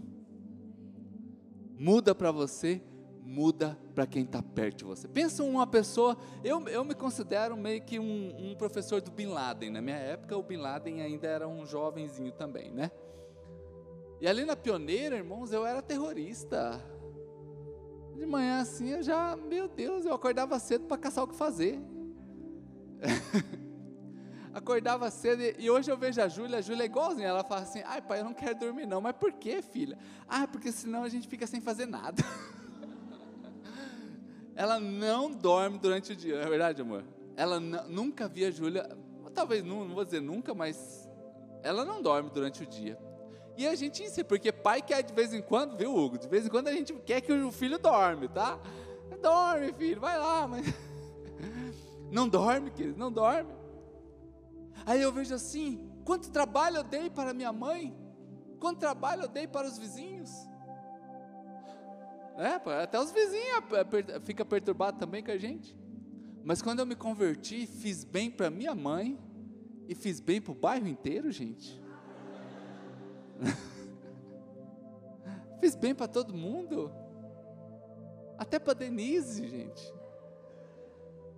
Muda 1.76 2.14
para 2.14 2.30
você, 2.30 2.80
muda 3.24 3.78
para 3.94 4.06
quem 4.06 4.22
está 4.22 4.42
perto 4.42 4.78
de 4.78 4.84
você. 4.84 5.08
Pensa 5.08 5.42
uma 5.42 5.66
pessoa, 5.66 6.16
eu, 6.44 6.68
eu 6.68 6.84
me 6.84 6.94
considero 6.94 7.56
meio 7.56 7.82
que 7.82 7.98
um, 7.98 8.50
um 8.50 8.54
professor 8.54 9.00
do 9.00 9.10
Bin 9.10 9.26
Laden. 9.26 9.70
Na 9.70 9.80
minha 9.80 9.96
época, 9.96 10.36
o 10.36 10.42
Bin 10.42 10.58
Laden 10.58 11.00
ainda 11.00 11.26
era 11.26 11.48
um 11.48 11.64
jovenzinho 11.64 12.32
também, 12.32 12.70
né? 12.70 12.90
E 14.20 14.28
ali 14.28 14.44
na 14.44 14.54
pioneira, 14.54 15.16
irmãos, 15.16 15.52
eu 15.52 15.64
era 15.66 15.80
terrorista. 15.80 16.80
De 18.14 18.26
manhã 18.26 18.60
assim, 18.60 18.90
eu 18.90 19.02
já, 19.02 19.36
meu 19.36 19.66
Deus, 19.66 20.04
eu 20.04 20.14
acordava 20.14 20.58
cedo 20.58 20.86
para 20.86 20.98
caçar 20.98 21.24
o 21.24 21.28
que 21.28 21.34
fazer. 21.34 21.80
acordava 24.52 25.10
cedo 25.10 25.42
e, 25.58 25.68
hoje 25.68 25.90
eu 25.90 25.96
vejo 25.96 26.20
a 26.20 26.28
Júlia, 26.28 26.58
a 26.58 26.60
Júlia 26.62 26.84
é 26.84 26.86
igualzinha, 26.86 27.26
ela 27.26 27.42
fala 27.42 27.62
assim: 27.62 27.82
"Ai, 27.84 28.00
pai, 28.00 28.20
eu 28.20 28.24
não 28.24 28.32
quero 28.32 28.56
dormir 28.56 28.86
não". 28.86 29.00
Mas 29.00 29.16
por 29.16 29.32
que, 29.32 29.60
filha? 29.60 29.98
Ah, 30.28 30.46
porque 30.46 30.70
senão 30.70 31.02
a 31.02 31.08
gente 31.08 31.26
fica 31.26 31.46
sem 31.46 31.60
fazer 31.60 31.86
nada. 31.86 32.22
ela 34.56 34.78
não 34.78 35.30
dorme 35.30 35.78
durante 35.78 36.12
o 36.12 36.16
dia, 36.16 36.36
não 36.36 36.42
é 36.42 36.48
verdade, 36.48 36.82
amor? 36.82 37.04
Ela 37.36 37.58
nunca 37.58 38.28
via 38.28 38.48
a 38.48 38.50
Júlia, 38.50 38.88
talvez 39.34 39.64
não, 39.64 39.84
não 39.84 39.94
vou 39.94 40.04
dizer 40.04 40.20
nunca, 40.20 40.54
mas 40.54 41.08
ela 41.62 41.84
não 41.84 42.00
dorme 42.00 42.30
durante 42.30 42.62
o 42.62 42.66
dia. 42.66 42.98
E 43.56 43.66
a 43.66 43.74
gente 43.74 44.02
ensina, 44.02 44.24
porque 44.24 44.52
pai 44.52 44.82
quer 44.82 45.02
de 45.02 45.12
vez 45.12 45.32
em 45.32 45.40
quando, 45.40 45.76
viu, 45.76 45.94
Hugo? 45.94 46.18
De 46.18 46.28
vez 46.28 46.46
em 46.46 46.48
quando 46.50 46.68
a 46.68 46.72
gente 46.72 46.92
quer 47.06 47.20
que 47.20 47.32
o 47.32 47.52
filho 47.52 47.78
dorme, 47.78 48.28
tá? 48.28 48.58
Dorme, 49.22 49.72
filho, 49.72 50.00
vai 50.00 50.18
lá, 50.18 50.46
mas. 50.46 50.66
Não 52.10 52.28
dorme, 52.28 52.70
querido, 52.70 52.96
não 52.96 53.10
dorme. 53.10 53.52
Aí 54.86 55.02
eu 55.02 55.10
vejo 55.10 55.34
assim: 55.34 55.90
quanto 56.04 56.30
trabalho 56.30 56.76
eu 56.76 56.84
dei 56.84 57.10
para 57.10 57.34
minha 57.34 57.52
mãe, 57.52 57.92
quanto 58.60 58.78
trabalho 58.78 59.22
eu 59.22 59.28
dei 59.28 59.48
para 59.48 59.66
os 59.66 59.76
vizinhos. 59.76 60.30
É, 62.36 62.82
até 62.82 63.00
os 63.00 63.12
vizinhos 63.12 63.64
ficam 64.24 64.44
perturbados 64.44 64.98
também 64.98 65.22
com 65.22 65.30
a 65.30 65.38
gente. 65.38 65.76
Mas 66.42 66.60
quando 66.60 66.80
eu 66.80 66.86
me 66.86 66.96
converti, 66.96 67.66
fiz 67.66 68.04
bem 68.04 68.30
para 68.30 68.50
minha 68.50 68.74
mãe 68.74 69.18
e 69.88 69.94
fiz 69.94 70.20
bem 70.20 70.40
para 70.40 70.52
o 70.52 70.54
bairro 70.54 70.86
inteiro, 70.86 71.30
gente. 71.30 71.80
fiz 75.60 75.74
bem 75.74 75.94
para 75.94 76.08
todo 76.08 76.34
mundo. 76.34 76.90
Até 78.36 78.58
para 78.58 78.74
Denise, 78.74 79.46
gente. 79.46 79.94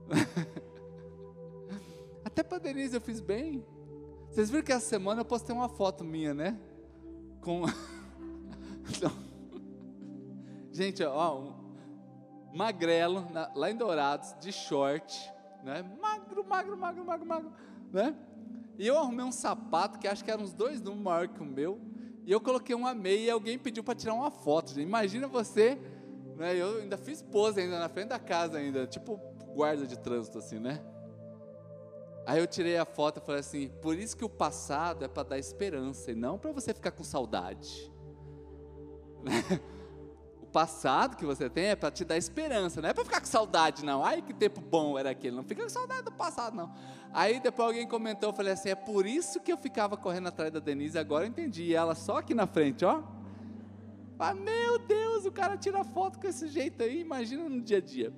Até 2.24 2.42
para 2.42 2.58
Denise 2.58 2.96
eu 2.96 3.00
fiz 3.00 3.20
bem. 3.20 3.64
Vocês 4.28 4.50
viram 4.50 4.64
que 4.64 4.72
essa 4.72 4.86
semana 4.86 5.20
eu 5.20 5.24
postei 5.24 5.54
uma 5.54 5.68
foto 5.68 6.04
minha, 6.04 6.34
né? 6.34 6.58
Com. 7.40 7.62
Gente, 10.76 11.02
ó, 11.02 11.38
um 11.38 11.54
magrelo, 12.52 13.26
na, 13.30 13.50
lá 13.54 13.70
em 13.70 13.74
Dourados, 13.74 14.34
de 14.38 14.52
short, 14.52 15.32
né? 15.64 15.82
Magro, 15.98 16.44
magro, 16.44 16.76
magro, 16.76 17.02
magro, 17.02 17.26
magro, 17.26 17.52
né? 17.90 18.14
E 18.78 18.86
eu 18.86 18.98
arrumei 18.98 19.24
um 19.24 19.32
sapato 19.32 19.98
que 19.98 20.06
acho 20.06 20.22
que 20.22 20.30
era 20.30 20.40
uns 20.40 20.52
dois 20.52 20.82
números 20.82 21.02
maior 21.02 21.28
que 21.28 21.40
o 21.40 21.46
meu. 21.46 21.80
E 22.26 22.30
eu 22.30 22.38
coloquei 22.42 22.74
uma 22.74 22.92
meia 22.92 23.24
e 23.24 23.30
alguém 23.30 23.58
pediu 23.58 23.82
para 23.82 23.94
tirar 23.94 24.12
uma 24.12 24.30
foto. 24.30 24.74
Gente. 24.74 24.86
Imagina 24.86 25.26
você, 25.26 25.78
né? 26.36 26.54
Eu 26.54 26.82
ainda 26.82 26.98
fiz 26.98 27.22
pose 27.22 27.58
ainda 27.58 27.78
na 27.78 27.88
frente 27.88 28.08
da 28.08 28.18
casa 28.18 28.58
ainda, 28.58 28.86
tipo 28.86 29.18
guarda 29.54 29.86
de 29.86 29.98
trânsito 29.98 30.36
assim, 30.36 30.58
né? 30.58 30.78
Aí 32.26 32.38
eu 32.38 32.46
tirei 32.46 32.76
a 32.76 32.84
foto 32.84 33.18
e 33.18 33.24
falei 33.24 33.40
assim: 33.40 33.68
por 33.80 33.96
isso 33.96 34.14
que 34.14 34.26
o 34.26 34.28
passado 34.28 35.06
é 35.06 35.08
para 35.08 35.22
dar 35.22 35.38
esperança 35.38 36.10
e 36.10 36.14
não 36.14 36.36
para 36.36 36.52
você 36.52 36.74
ficar 36.74 36.90
com 36.90 37.02
saudade. 37.02 37.90
passado 40.56 41.18
que 41.18 41.26
você 41.26 41.50
tem 41.50 41.66
é 41.66 41.76
para 41.76 41.90
te 41.90 42.02
dar 42.02 42.16
esperança, 42.16 42.80
não 42.80 42.88
é 42.88 42.94
para 42.94 43.04
ficar 43.04 43.20
com 43.20 43.26
saudade, 43.26 43.84
não. 43.84 44.02
Ai, 44.02 44.22
que 44.22 44.32
tempo 44.32 44.58
bom 44.58 44.98
era 44.98 45.10
aquele. 45.10 45.36
Não 45.36 45.44
fica 45.44 45.62
com 45.62 45.68
saudade 45.68 46.04
do 46.04 46.12
passado, 46.12 46.56
não. 46.56 46.72
Aí 47.12 47.38
depois 47.38 47.68
alguém 47.68 47.86
comentou, 47.86 48.30
eu 48.30 48.34
falei 48.34 48.54
assim: 48.54 48.70
é 48.70 48.74
por 48.74 49.04
isso 49.04 49.38
que 49.38 49.52
eu 49.52 49.58
ficava 49.58 49.98
correndo 49.98 50.28
atrás 50.28 50.50
da 50.50 50.58
Denise, 50.58 50.98
agora 50.98 51.26
eu 51.26 51.28
entendi. 51.28 51.64
E 51.64 51.74
ela 51.74 51.94
só 51.94 52.20
aqui 52.20 52.32
na 52.32 52.46
frente, 52.46 52.86
ó. 52.86 53.02
Ah, 54.18 54.32
meu 54.32 54.78
Deus, 54.78 55.26
o 55.26 55.30
cara 55.30 55.58
tira 55.58 55.84
foto 55.84 56.18
com 56.18 56.26
esse 56.26 56.48
jeito 56.48 56.82
aí, 56.82 57.02
imagina 57.02 57.46
no 57.50 57.60
dia 57.60 57.76
a 57.76 57.82
dia. 57.82 58.10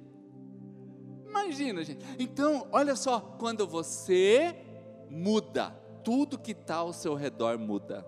Imagina, 1.26 1.82
gente. 1.82 2.06
Então, 2.20 2.68
olha 2.70 2.94
só, 2.94 3.18
quando 3.18 3.66
você 3.66 4.54
muda, 5.10 5.70
tudo 6.04 6.38
que 6.38 6.52
está 6.52 6.76
ao 6.76 6.92
seu 6.92 7.16
redor 7.16 7.58
muda. 7.58 8.06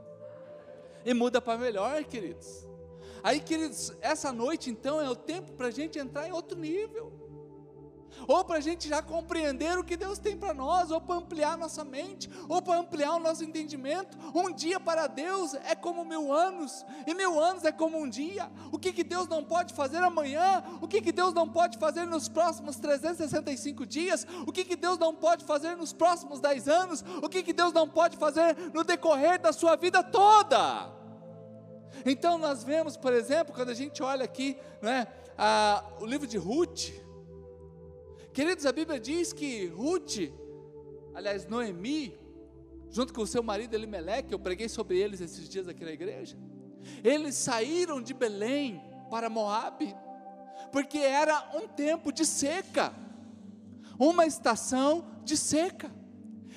E 1.04 1.12
muda 1.12 1.42
para 1.42 1.58
melhor, 1.58 2.04
queridos. 2.04 2.69
Aí, 3.22 3.40
queridos, 3.40 3.92
essa 4.00 4.32
noite 4.32 4.70
então 4.70 5.00
é 5.00 5.08
o 5.08 5.16
tempo 5.16 5.52
para 5.52 5.66
a 5.66 5.70
gente 5.70 5.98
entrar 5.98 6.28
em 6.28 6.32
outro 6.32 6.58
nível 6.58 7.20
ou 8.26 8.44
para 8.44 8.56
a 8.56 8.60
gente 8.60 8.88
já 8.88 9.02
compreender 9.02 9.78
o 9.78 9.84
que 9.84 9.96
Deus 9.96 10.18
tem 10.18 10.36
para 10.36 10.54
nós, 10.54 10.90
ou 10.90 11.00
para 11.00 11.16
ampliar 11.16 11.56
nossa 11.56 11.84
mente, 11.84 12.30
ou 12.48 12.60
para 12.60 12.78
ampliar 12.78 13.14
o 13.14 13.18
nosso 13.18 13.44
entendimento. 13.44 14.16
Um 14.34 14.52
dia 14.52 14.78
para 14.78 15.06
Deus 15.06 15.54
é 15.54 15.74
como 15.74 16.04
mil 16.04 16.32
anos, 16.32 16.84
e 17.06 17.14
mil 17.14 17.40
anos 17.40 17.64
é 17.64 17.72
como 17.72 17.98
um 17.98 18.08
dia. 18.08 18.50
O 18.72 18.78
que, 18.78 18.92
que 18.92 19.04
Deus 19.04 19.28
não 19.28 19.44
pode 19.44 19.74
fazer 19.74 19.98
amanhã? 19.98 20.62
O 20.80 20.88
que, 20.88 21.00
que 21.00 21.12
Deus 21.12 21.32
não 21.32 21.48
pode 21.48 21.78
fazer 21.78 22.06
nos 22.06 22.28
próximos 22.28 22.76
365 22.76 23.86
dias? 23.86 24.26
O 24.46 24.52
que, 24.52 24.64
que 24.64 24.76
Deus 24.76 24.98
não 24.98 25.14
pode 25.14 25.44
fazer 25.44 25.76
nos 25.76 25.92
próximos 25.92 26.40
10 26.40 26.68
anos? 26.68 27.04
O 27.22 27.28
que, 27.28 27.42
que 27.42 27.52
Deus 27.52 27.72
não 27.72 27.88
pode 27.88 28.16
fazer 28.16 28.56
no 28.72 28.84
decorrer 28.84 29.40
da 29.40 29.52
sua 29.52 29.76
vida 29.76 30.02
toda? 30.02 30.99
Então 32.04 32.38
nós 32.38 32.64
vemos, 32.64 32.96
por 32.96 33.12
exemplo, 33.12 33.54
quando 33.54 33.70
a 33.70 33.74
gente 33.74 34.02
olha 34.02 34.24
aqui, 34.24 34.56
né, 34.80 35.06
a, 35.36 35.84
o 36.00 36.06
livro 36.06 36.26
de 36.26 36.38
Ruth, 36.38 36.90
Queridos, 38.32 38.64
a 38.64 38.70
Bíblia 38.70 39.00
diz 39.00 39.32
que 39.32 39.66
Ruth, 39.66 40.30
aliás, 41.12 41.46
Noemi, 41.48 42.16
junto 42.88 43.12
com 43.12 43.22
o 43.22 43.26
seu 43.26 43.42
marido 43.42 43.74
Elimeleque, 43.74 44.32
eu 44.32 44.38
preguei 44.38 44.68
sobre 44.68 44.98
eles 45.00 45.20
esses 45.20 45.48
dias 45.48 45.66
aqui 45.66 45.84
na 45.84 45.90
igreja. 45.90 46.38
Eles 47.02 47.34
saíram 47.34 48.00
de 48.00 48.14
Belém 48.14 48.80
para 49.10 49.28
Moabe, 49.28 49.96
porque 50.70 50.98
era 50.98 51.50
um 51.56 51.66
tempo 51.66 52.12
de 52.12 52.24
seca, 52.24 52.94
uma 53.98 54.24
estação 54.24 55.04
de 55.24 55.36
seca. 55.36 55.90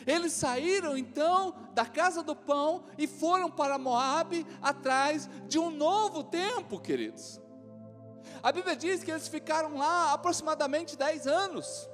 Eles 0.06 0.34
saíram 0.34 0.98
então 0.98 1.56
da 1.74 1.86
casa 1.86 2.22
do 2.24 2.36
pão 2.36 2.86
e 2.98 3.08
foram 3.08 3.50
para 3.50 3.78
Moabe 3.78 4.46
atrás 4.62 5.30
de 5.48 5.58
um 5.58 5.70
novo 5.70 6.24
tempo, 6.24 6.80
queridos. 6.80 7.42
A 8.42 8.52
Bíblia 8.52 8.76
diz 8.76 9.04
que 9.04 9.12
eles 9.12 9.28
ficaram 9.28 9.78
lá 9.78 10.14
aproximadamente 10.14 10.98
10 10.98 11.28
anos. 11.28 11.90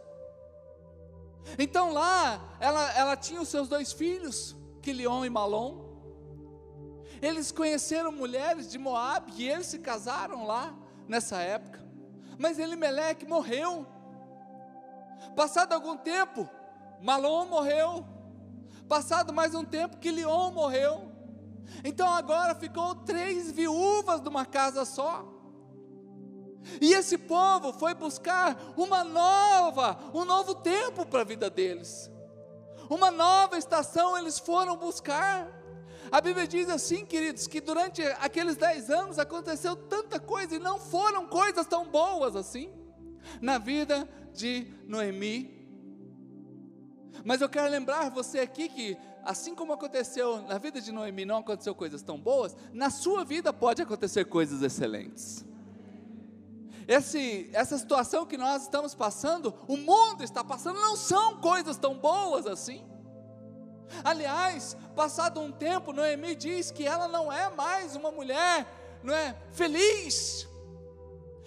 Então 1.58 1.92
lá, 1.92 2.56
ela, 2.60 2.92
ela 2.94 3.16
tinha 3.16 3.42
os 3.42 3.50
seus 3.50 3.68
dois 3.68 3.92
filhos, 3.92 4.56
Quilion 4.82 5.26
e 5.26 5.30
Malom. 5.30 5.88
Eles 7.22 7.52
conheceram 7.52 8.12
mulheres 8.12 8.70
de 8.70 8.78
Moab 8.78 9.32
e 9.36 9.50
eles 9.50 9.68
se 9.68 9.80
casaram 9.80 10.46
lá 10.46 10.74
nessa 11.08 11.38
época. 11.38 11.80
Mas 12.38 12.58
Elimeleque 12.58 13.26
morreu. 13.26 13.86
Passado 15.36 15.74
algum 15.74 15.98
tempo, 15.98 16.50
Malom 17.02 17.46
morreu. 17.46 18.06
Passado 18.88 19.32
mais 19.32 19.56
um 19.56 19.64
tempo, 19.64 19.98
Quilion 19.98 20.52
morreu. 20.52 21.12
Então 21.84 22.08
agora 22.12 22.56
ficou 22.56 22.96
três 22.96 23.52
viúvas 23.52 24.22
de 24.22 24.28
uma 24.28 24.46
casa 24.46 24.84
só. 24.84 25.26
E 26.82 26.94
esse 26.94 27.18
povo 27.18 27.72
foi 27.72 27.94
buscar 27.94 28.60
uma 28.76 29.04
nova, 29.04 29.98
um 30.14 30.26
novo 30.26 30.56
tempo 30.56 31.06
para 31.06 31.22
a 31.22 31.26
vida 31.26 31.50
deles. 31.50 32.12
Uma 32.90 33.12
nova 33.12 33.58
estação 33.58 34.18
eles 34.18 34.40
foram 34.40 34.76
buscar. 34.76 35.48
A 36.12 36.20
Bíblia 36.20 36.48
diz 36.48 36.70
assim, 36.70 37.06
queridos, 37.06 37.48
que 37.48 37.62
durante 37.62 38.02
aqueles 38.20 38.58
dez 38.58 38.90
anos 38.90 39.20
aconteceu 39.20 39.76
tanta 39.76 40.20
coisa 40.20 40.56
e 40.56 40.60
não 40.60 40.80
foram 40.80 41.28
coisas 41.28 41.68
tão 41.68 41.86
boas 41.86 42.36
assim 42.36 42.74
na 43.42 43.58
vida 43.58 44.10
de 44.34 44.74
Noemi. 44.88 45.59
Mas 47.24 47.42
eu 47.42 47.50
quero 47.50 47.70
lembrar 47.70 48.10
você 48.10 48.40
aqui 48.40 48.70
que, 48.70 48.98
assim 49.24 49.56
como 49.56 49.74
aconteceu 49.74 50.42
na 50.44 50.58
vida 50.58 50.80
de 50.80 50.92
Noemi, 50.92 51.26
não 51.26 51.38
aconteceu 51.38 51.76
coisas 51.76 52.02
tão 52.02 52.20
boas, 52.20 52.56
na 52.74 52.90
sua 52.90 53.24
vida 53.24 53.52
pode 53.52 53.82
acontecer 53.82 54.26
coisas 54.26 54.62
excelentes. 54.62 55.46
Esse, 56.88 57.50
essa 57.54 57.78
situação 57.78 58.26
que 58.26 58.38
nós 58.38 58.64
estamos 58.64 58.96
passando, 58.96 59.54
o 59.68 59.78
mundo 59.78 60.24
está 60.24 60.44
passando, 60.44 60.80
não 60.80 60.96
são 60.96 61.38
coisas 61.38 61.78
tão 61.78 61.96
boas 61.96 62.48
assim. 62.48 62.84
Aliás, 64.04 64.76
passado 64.96 65.40
um 65.40 65.52
tempo, 65.52 65.94
Noemi 65.94 66.36
diz 66.36 66.72
que 66.72 66.86
ela 66.86 67.08
não 67.08 67.32
é 67.32 67.50
mais 67.50 67.96
uma 67.96 68.12
mulher 68.12 68.66
não 69.04 69.14
é, 69.14 69.36
feliz. 69.52 70.48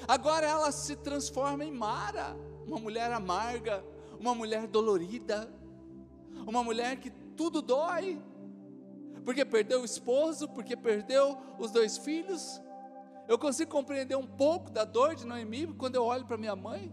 Agora 0.07 0.47
ela 0.47 0.73
se 0.73 0.97
transforma 0.97 1.65
em 1.65 1.71
Mara, 1.71 2.37
uma 2.67 2.79
mulher 2.79 3.13
amarga, 3.13 3.85
uma 4.23 4.37
mulher 4.37 4.69
dolorida, 4.69 5.53
uma 6.47 6.63
mulher 6.63 6.97
que 7.01 7.11
tudo 7.37 7.61
dói, 7.61 8.23
porque 9.25 9.45
perdeu 9.45 9.83
o 9.83 9.85
esposo, 9.85 10.49
porque 10.49 10.77
perdeu 10.77 11.37
os 11.59 11.73
dois 11.73 11.99
filhos. 11.99 12.61
Eu 13.27 13.37
consigo 13.37 13.71
compreender 13.71 14.17
um 14.17 14.27
pouco 14.27 14.71
da 14.71 14.85
dor 14.85 15.17
de 15.17 15.27
Noemi 15.27 15.67
quando 15.75 15.97
eu 15.97 16.05
olho 16.05 16.25
para 16.25 16.37
minha 16.37 16.55
mãe, 16.55 16.93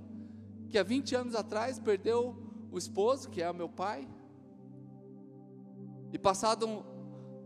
que 0.69 0.77
há 0.77 0.83
20 0.83 1.15
anos 1.15 1.35
atrás 1.35 1.79
perdeu 1.79 2.35
o 2.71 2.77
esposo, 2.77 3.29
que 3.29 3.43
é 3.43 3.49
o 3.49 3.53
meu 3.53 3.69
pai, 3.69 4.07
e 6.11 6.17
passado 6.17 6.83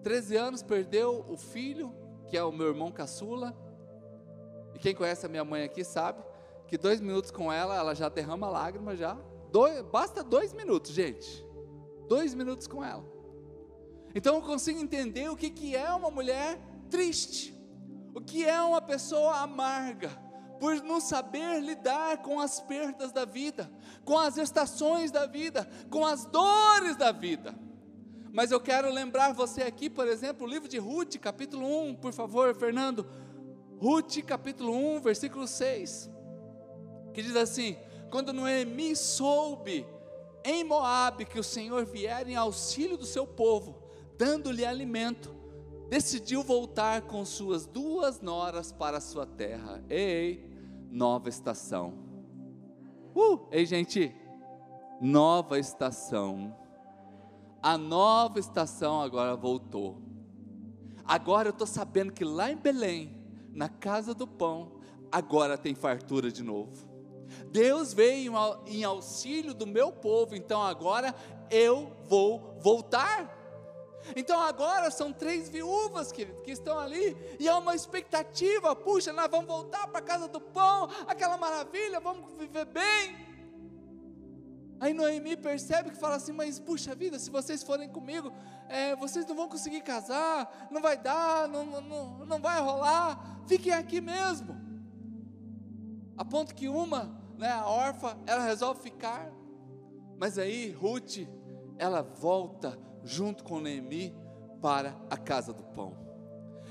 13 0.02 0.38
anos 0.38 0.64
perdeu 0.64 1.26
o 1.28 1.36
filho, 1.36 1.94
que 2.30 2.38
é 2.38 2.44
o 2.44 2.54
meu 2.54 2.68
irmão 2.68 2.90
caçula. 2.90 3.54
E 4.74 4.80
quem 4.80 4.96
conhece 4.96 5.26
a 5.26 5.30
minha 5.30 5.44
mãe 5.44 5.64
aqui 5.64 5.84
sabe 5.84 6.24
que 6.68 6.78
dois 6.78 7.02
minutos 7.02 7.32
com 7.32 7.52
ela, 7.52 7.76
ela 7.76 7.94
já 7.94 8.08
derrama 8.08 8.50
lágrimas 8.50 8.98
já. 8.98 9.18
Dois, 9.54 9.84
basta 9.84 10.24
dois 10.24 10.52
minutos, 10.52 10.92
gente. 10.92 11.46
Dois 12.08 12.34
minutos 12.34 12.66
com 12.66 12.84
ela. 12.84 13.06
Então 14.16 14.34
eu 14.34 14.42
consigo 14.42 14.80
entender 14.80 15.30
o 15.30 15.36
que, 15.36 15.52
que 15.52 15.76
é 15.76 15.92
uma 15.92 16.10
mulher 16.10 16.60
triste, 16.90 17.54
o 18.16 18.20
que 18.20 18.44
é 18.44 18.60
uma 18.64 18.82
pessoa 18.82 19.42
amarga, 19.42 20.10
por 20.60 20.82
não 20.82 21.00
saber 21.00 21.62
lidar 21.62 22.24
com 22.24 22.40
as 22.40 22.60
perdas 22.62 23.12
da 23.12 23.26
vida, 23.26 23.72
com 24.04 24.18
as 24.18 24.38
estações 24.38 25.12
da 25.12 25.28
vida, 25.28 25.70
com 25.88 26.04
as 26.04 26.26
dores 26.26 26.96
da 26.96 27.12
vida. 27.12 27.54
Mas 28.32 28.50
eu 28.50 28.60
quero 28.60 28.92
lembrar 28.92 29.34
você 29.34 29.62
aqui, 29.62 29.88
por 29.88 30.08
exemplo, 30.08 30.48
o 30.48 30.50
livro 30.50 30.68
de 30.68 30.80
Ruth, 30.80 31.18
capítulo 31.18 31.64
1, 31.90 31.98
por 31.98 32.12
favor, 32.12 32.56
Fernando. 32.56 33.06
Ruth, 33.80 34.18
capítulo 34.26 34.74
1, 34.96 35.02
versículo 35.02 35.46
6, 35.46 36.10
que 37.14 37.22
diz 37.22 37.36
assim: 37.36 37.78
Quando 38.14 38.32
Noemi 38.32 38.96
soube 38.96 39.88
em 40.46 40.64
Moabe 40.64 41.26
que 41.26 41.40
o 41.40 41.44
Senhor 41.44 41.84
viera 41.84 42.30
em 42.30 42.36
auxílio 42.36 42.96
do 42.96 43.08
seu 43.08 43.26
povo, 43.26 43.76
dando-lhe 44.16 44.64
alimento, 44.64 45.34
decidiu 45.90 46.44
voltar 46.44 47.02
com 47.02 47.26
suas 47.26 47.66
duas 47.66 48.22
noras 48.22 48.72
para 48.72 49.02
sua 49.02 49.26
terra. 49.26 49.84
Ei, 49.90 50.48
nova 50.92 51.28
estação. 51.28 51.96
Uh, 53.16 53.48
ei, 53.52 53.66
gente, 53.66 54.16
nova 55.02 55.58
estação. 55.58 56.56
A 57.64 57.80
nova 57.80 58.40
estação 58.40 59.02
agora 59.02 59.36
voltou. 59.36 59.98
Agora 61.04 61.48
eu 61.48 61.54
estou 61.54 61.66
sabendo 61.66 62.14
que 62.14 62.24
lá 62.24 62.52
em 62.52 62.58
Belém, 62.58 63.18
na 63.52 63.70
casa 63.70 64.14
do 64.14 64.28
pão, 64.28 64.74
agora 65.12 65.58
tem 65.58 65.74
fartura 65.74 66.32
de 66.32 66.44
novo. 66.44 66.93
Deus 67.52 67.94
veio 67.94 68.34
em 68.66 68.84
auxílio 68.84 69.54
do 69.54 69.66
meu 69.66 69.92
povo, 69.92 70.36
então 70.36 70.62
agora 70.62 71.14
eu 71.50 71.92
vou 72.06 72.58
voltar. 72.60 73.42
Então 74.16 74.40
agora 74.40 74.92
são 74.92 75.14
três 75.14 75.50
viúvas, 75.50 76.12
que 76.12 76.28
estão 76.48 76.78
ali, 76.78 77.16
e 77.40 77.48
há 77.48 77.58
uma 77.58 77.74
expectativa, 77.74 78.76
puxa, 78.76 79.14
nós 79.14 79.30
vamos 79.30 79.48
voltar 79.48 79.88
para 79.88 80.00
a 80.00 80.04
casa 80.04 80.28
do 80.28 80.42
pão, 80.42 80.90
aquela 81.08 81.38
maravilha, 81.38 82.00
vamos 82.00 82.38
viver 82.38 82.66
bem. 82.66 83.34
Aí 84.80 84.94
Noemi 84.94 85.38
percebe 85.38 85.92
que 85.92 85.98
fala 85.98 86.16
assim, 86.16 86.34
mas 86.34 86.60
puxa 86.60 86.94
vida, 86.94 87.18
se 87.18 87.30
vocês 87.30 87.64
forem 87.64 87.88
comigo, 87.88 88.34
é, 88.68 88.94
vocês 88.98 89.26
não 89.26 89.36
vão 89.36 89.48
conseguir 89.48 89.82
casar, 89.82 90.68
não 90.70 90.82
vai 90.82 90.98
dar, 90.98 91.48
não, 91.48 91.66
não, 91.66 92.26
não 92.26 92.40
vai 92.40 92.60
rolar, 92.60 93.42
fiquem 93.48 93.72
aqui 93.72 94.02
mesmo. 94.02 94.63
A 96.18 96.24
ponto 96.24 96.54
que 96.54 96.68
uma, 96.68 97.20
né, 97.38 97.50
a 97.50 97.68
órfã, 97.68 98.18
ela 98.26 98.44
resolve 98.44 98.82
ficar, 98.82 99.32
mas 100.18 100.38
aí 100.38 100.72
Ruth, 100.72 101.28
ela 101.78 102.02
volta 102.02 102.80
junto 103.04 103.44
com 103.44 103.60
Noemi 103.60 104.16
para 104.62 104.96
a 105.10 105.18
casa 105.18 105.52
do 105.52 105.64
pão. 105.64 105.98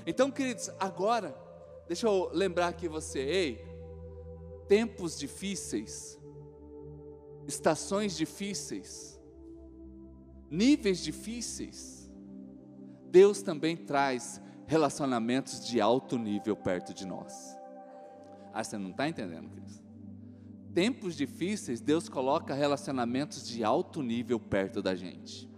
Então, 0.05 0.31
queridos, 0.31 0.69
agora, 0.79 1.37
deixa 1.87 2.07
eu 2.07 2.29
lembrar 2.33 2.69
aqui 2.69 2.87
você, 2.87 3.19
ei, 3.19 3.65
tempos 4.67 5.17
difíceis, 5.17 6.19
estações 7.47 8.15
difíceis, 8.15 9.21
níveis 10.49 10.99
difíceis, 10.99 12.11
Deus 13.09 13.41
também 13.41 13.77
traz 13.77 14.41
relacionamentos 14.65 15.65
de 15.65 15.79
alto 15.79 16.17
nível 16.17 16.55
perto 16.55 16.93
de 16.93 17.05
nós. 17.05 17.62
Ah, 18.53 18.63
você 18.63 18.77
não 18.77 18.91
está 18.91 19.09
entendendo, 19.09 19.49
queridos? 19.49 19.81
Tempos 20.73 21.15
difíceis, 21.15 21.81
Deus 21.81 22.07
coloca 22.07 22.53
relacionamentos 22.53 23.47
de 23.47 23.63
alto 23.63 24.03
nível 24.03 24.39
perto 24.39 24.81
da 24.81 24.93
gente. 24.93 25.49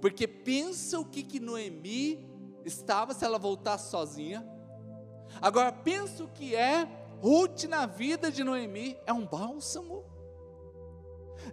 Porque 0.00 0.28
pensa 0.28 1.00
o 1.00 1.04
que, 1.04 1.22
que 1.22 1.40
Noemi 1.40 2.26
estava 2.64 3.14
se 3.14 3.24
ela 3.24 3.38
voltasse 3.38 3.90
sozinha. 3.90 4.46
Agora 5.40 5.72
pensa 5.72 6.22
o 6.22 6.28
que 6.28 6.54
é 6.54 6.86
Ruth 7.20 7.64
na 7.64 7.86
vida 7.86 8.30
de 8.30 8.44
Noemi, 8.44 8.96
é 9.06 9.12
um 9.12 9.26
bálsamo. 9.26 10.04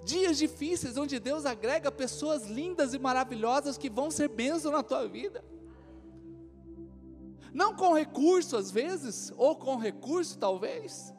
Dias 0.04 0.38
difíceis 0.38 0.98
onde 0.98 1.20
Deus 1.20 1.46
agrega 1.46 1.92
pessoas 1.92 2.48
lindas 2.48 2.94
e 2.94 3.00
maravilhosas 3.00 3.78
que 3.78 3.90
vão 3.90 4.12
ser 4.12 4.28
bênção 4.28 4.72
na 4.72 4.84
tua 4.84 5.08
vida. 5.08 5.44
Não 7.54 7.76
com 7.76 7.94
recurso 7.94 8.58
às 8.58 8.72
vezes, 8.72 9.32
ou 9.38 9.56
com 9.56 9.78
recurso 9.78 10.38
talvez, 10.38 11.14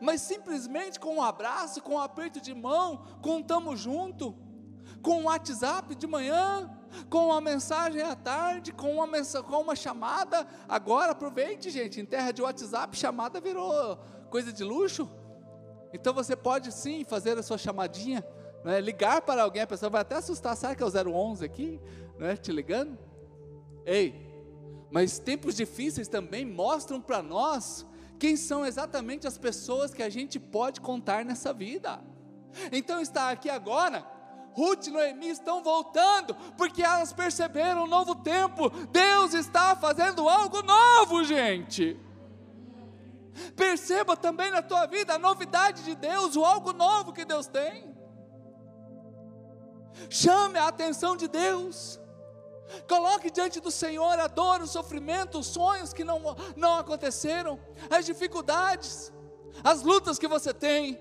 mas 0.00 0.20
simplesmente 0.20 1.00
com 1.00 1.16
um 1.16 1.22
abraço, 1.22 1.82
com 1.82 1.94
um 1.94 2.00
aperto 2.00 2.40
de 2.40 2.54
mão, 2.54 3.04
com 3.22 3.36
um 3.36 3.42
tamo 3.42 3.74
junto 3.76 4.34
com 5.02 5.20
um 5.20 5.24
WhatsApp 5.24 5.94
de 5.94 6.06
manhã, 6.06 6.70
com 7.08 7.26
uma 7.26 7.40
mensagem 7.40 8.02
à 8.02 8.14
tarde, 8.14 8.72
com 8.72 8.92
uma, 8.92 9.06
com 9.42 9.60
uma 9.60 9.76
chamada. 9.76 10.46
Agora, 10.68 11.12
aproveite, 11.12 11.70
gente, 11.70 12.00
em 12.00 12.04
terra 12.04 12.32
de 12.32 12.42
WhatsApp, 12.42 12.96
chamada 12.96 13.40
virou 13.40 13.96
coisa 14.28 14.52
de 14.52 14.62
luxo. 14.62 15.08
Então 15.92 16.12
você 16.14 16.36
pode 16.36 16.70
sim 16.72 17.04
fazer 17.04 17.38
a 17.38 17.42
sua 17.42 17.58
chamadinha, 17.58 18.24
né? 18.64 18.80
ligar 18.80 19.22
para 19.22 19.42
alguém, 19.42 19.62
a 19.62 19.66
pessoa 19.66 19.90
vai 19.90 20.02
até 20.02 20.16
assustar, 20.16 20.56
será 20.56 20.74
que 20.74 20.82
é 20.82 20.86
o 20.86 20.90
011 20.90 21.44
aqui, 21.44 21.80
né? 22.18 22.36
te 22.36 22.52
ligando? 22.52 22.96
Ei, 23.84 24.29
mas 24.90 25.18
tempos 25.18 25.54
difíceis 25.54 26.08
também 26.08 26.44
mostram 26.44 27.00
para 27.00 27.22
nós 27.22 27.86
quem 28.18 28.36
são 28.36 28.66
exatamente 28.66 29.26
as 29.26 29.38
pessoas 29.38 29.94
que 29.94 30.02
a 30.02 30.10
gente 30.10 30.38
pode 30.38 30.80
contar 30.80 31.24
nessa 31.24 31.52
vida. 31.52 32.02
Então 32.72 33.00
está 33.00 33.30
aqui 33.30 33.48
agora 33.48 34.04
Ruth 34.52 34.86
e 34.86 34.90
Noemi 34.90 35.28
estão 35.28 35.62
voltando, 35.62 36.34
porque 36.56 36.82
elas 36.82 37.12
perceberam 37.12 37.84
um 37.84 37.86
novo 37.86 38.14
tempo. 38.16 38.68
Deus 38.90 39.34
está 39.34 39.76
fazendo 39.76 40.28
algo 40.28 40.62
novo, 40.62 41.24
gente. 41.24 41.98
Perceba 43.56 44.16
também 44.16 44.50
na 44.50 44.60
tua 44.60 44.86
vida 44.86 45.14
a 45.14 45.18
novidade 45.18 45.84
de 45.84 45.94
Deus, 45.94 46.36
o 46.36 46.44
algo 46.44 46.72
novo 46.72 47.12
que 47.12 47.24
Deus 47.24 47.46
tem. 47.46 47.94
Chame 50.08 50.58
a 50.58 50.68
atenção 50.68 51.16
de 51.16 51.28
Deus. 51.28 51.99
Coloque 52.88 53.30
diante 53.30 53.60
do 53.60 53.70
Senhor 53.70 54.18
a 54.18 54.26
dor, 54.26 54.62
o 54.62 54.66
sofrimento, 54.66 55.38
os 55.38 55.46
sonhos 55.46 55.92
que 55.92 56.04
não, 56.04 56.20
não 56.56 56.78
aconteceram, 56.78 57.58
as 57.90 58.06
dificuldades, 58.06 59.12
as 59.62 59.82
lutas 59.82 60.18
que 60.18 60.28
você 60.28 60.52
tem 60.52 60.98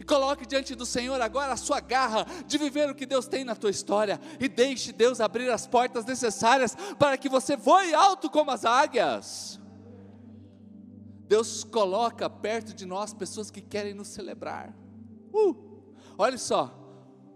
e 0.00 0.04
coloque 0.04 0.46
diante 0.46 0.74
do 0.74 0.86
Senhor 0.86 1.20
agora 1.20 1.52
a 1.52 1.56
sua 1.56 1.80
garra 1.80 2.24
de 2.46 2.56
viver 2.56 2.88
o 2.88 2.94
que 2.94 3.04
Deus 3.04 3.26
tem 3.26 3.44
na 3.44 3.56
tua 3.56 3.70
história 3.70 4.20
e 4.38 4.48
deixe 4.48 4.92
Deus 4.92 5.20
abrir 5.20 5.50
as 5.50 5.66
portas 5.66 6.04
necessárias 6.04 6.76
para 6.98 7.18
que 7.18 7.28
você 7.28 7.56
voe 7.56 7.92
alto 7.94 8.30
como 8.30 8.50
as 8.50 8.64
águias. 8.64 9.58
Deus 11.26 11.64
coloca 11.64 12.30
perto 12.30 12.72
de 12.72 12.86
nós 12.86 13.12
pessoas 13.12 13.50
que 13.50 13.60
querem 13.60 13.92
nos 13.92 14.08
celebrar. 14.08 14.74
Uh, 15.32 15.54
olha 16.16 16.38
só, 16.38 16.77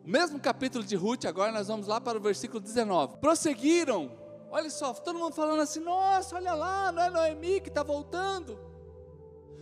mesmo 0.04 0.40
capítulo 0.40 0.84
de 0.84 0.96
Ruth, 0.96 1.24
agora 1.24 1.52
nós 1.52 1.68
vamos 1.68 1.86
lá 1.86 2.00
para 2.00 2.18
o 2.18 2.20
versículo 2.20 2.60
19. 2.60 3.18
Prosseguiram, 3.18 4.10
olha 4.50 4.70
só, 4.70 4.92
todo 4.92 5.18
mundo 5.18 5.34
falando 5.34 5.60
assim: 5.60 5.80
nossa, 5.80 6.36
olha 6.36 6.54
lá, 6.54 6.90
não 6.92 7.02
é 7.02 7.10
Noemi 7.10 7.60
que 7.60 7.68
está 7.68 7.82
voltando, 7.82 8.58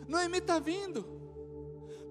Noemi 0.08 0.38
está 0.38 0.58
vindo 0.58 1.20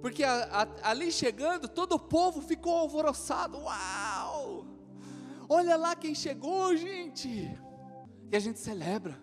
porque 0.01 0.23
a, 0.23 0.43
a, 0.83 0.89
ali 0.89 1.11
chegando, 1.11 1.67
todo 1.67 1.93
o 1.93 1.99
povo 1.99 2.41
ficou 2.41 2.77
alvoroçado. 2.77 3.57
Uau! 3.57 4.65
Olha 5.47 5.75
lá 5.75 5.95
quem 5.95 6.15
chegou, 6.15 6.75
gente! 6.75 7.29
E 8.31 8.35
a 8.35 8.39
gente 8.39 8.59
celebra. 8.59 9.19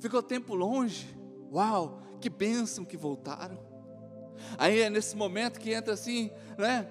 Ficou 0.00 0.22
tempo 0.22 0.54
longe. 0.54 1.16
Uau! 1.50 2.02
Que 2.20 2.28
bênção 2.28 2.84
que 2.84 2.96
voltaram. 2.96 3.58
Aí 4.58 4.80
é 4.80 4.90
nesse 4.90 5.16
momento 5.16 5.58
que 5.58 5.72
entra 5.72 5.94
assim, 5.94 6.30
né? 6.58 6.86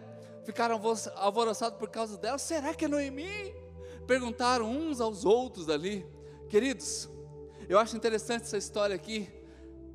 Ficaram 0.46 0.80
alvoroçados 1.16 1.78
por 1.78 1.90
causa 1.90 2.18
dela. 2.18 2.38
Será 2.38 2.74
que 2.74 2.86
é 2.86 2.88
Noemi? 2.88 3.54
Perguntaram 4.08 4.70
uns 4.70 5.02
aos 5.02 5.26
outros 5.26 5.70
ali. 5.70 6.06
Queridos, 6.48 7.10
Eu 7.68 7.80
acho 7.80 7.98
interessante 7.98 8.44
essa 8.44 8.58
história 8.58 8.96
aqui, 8.96 9.28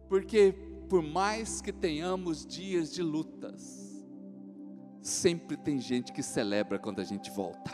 porque 0.08 0.52
por 0.88 1.02
mais 1.02 1.60
que 1.60 1.72
tenhamos 1.72 2.44
dias 2.44 2.92
de 2.92 3.00
lutas, 3.00 4.04
sempre 5.00 5.56
tem 5.56 5.78
gente 5.78 6.12
que 6.12 6.22
celebra 6.22 6.78
quando 6.80 7.00
a 7.00 7.04
gente 7.04 7.30
volta. 7.30 7.70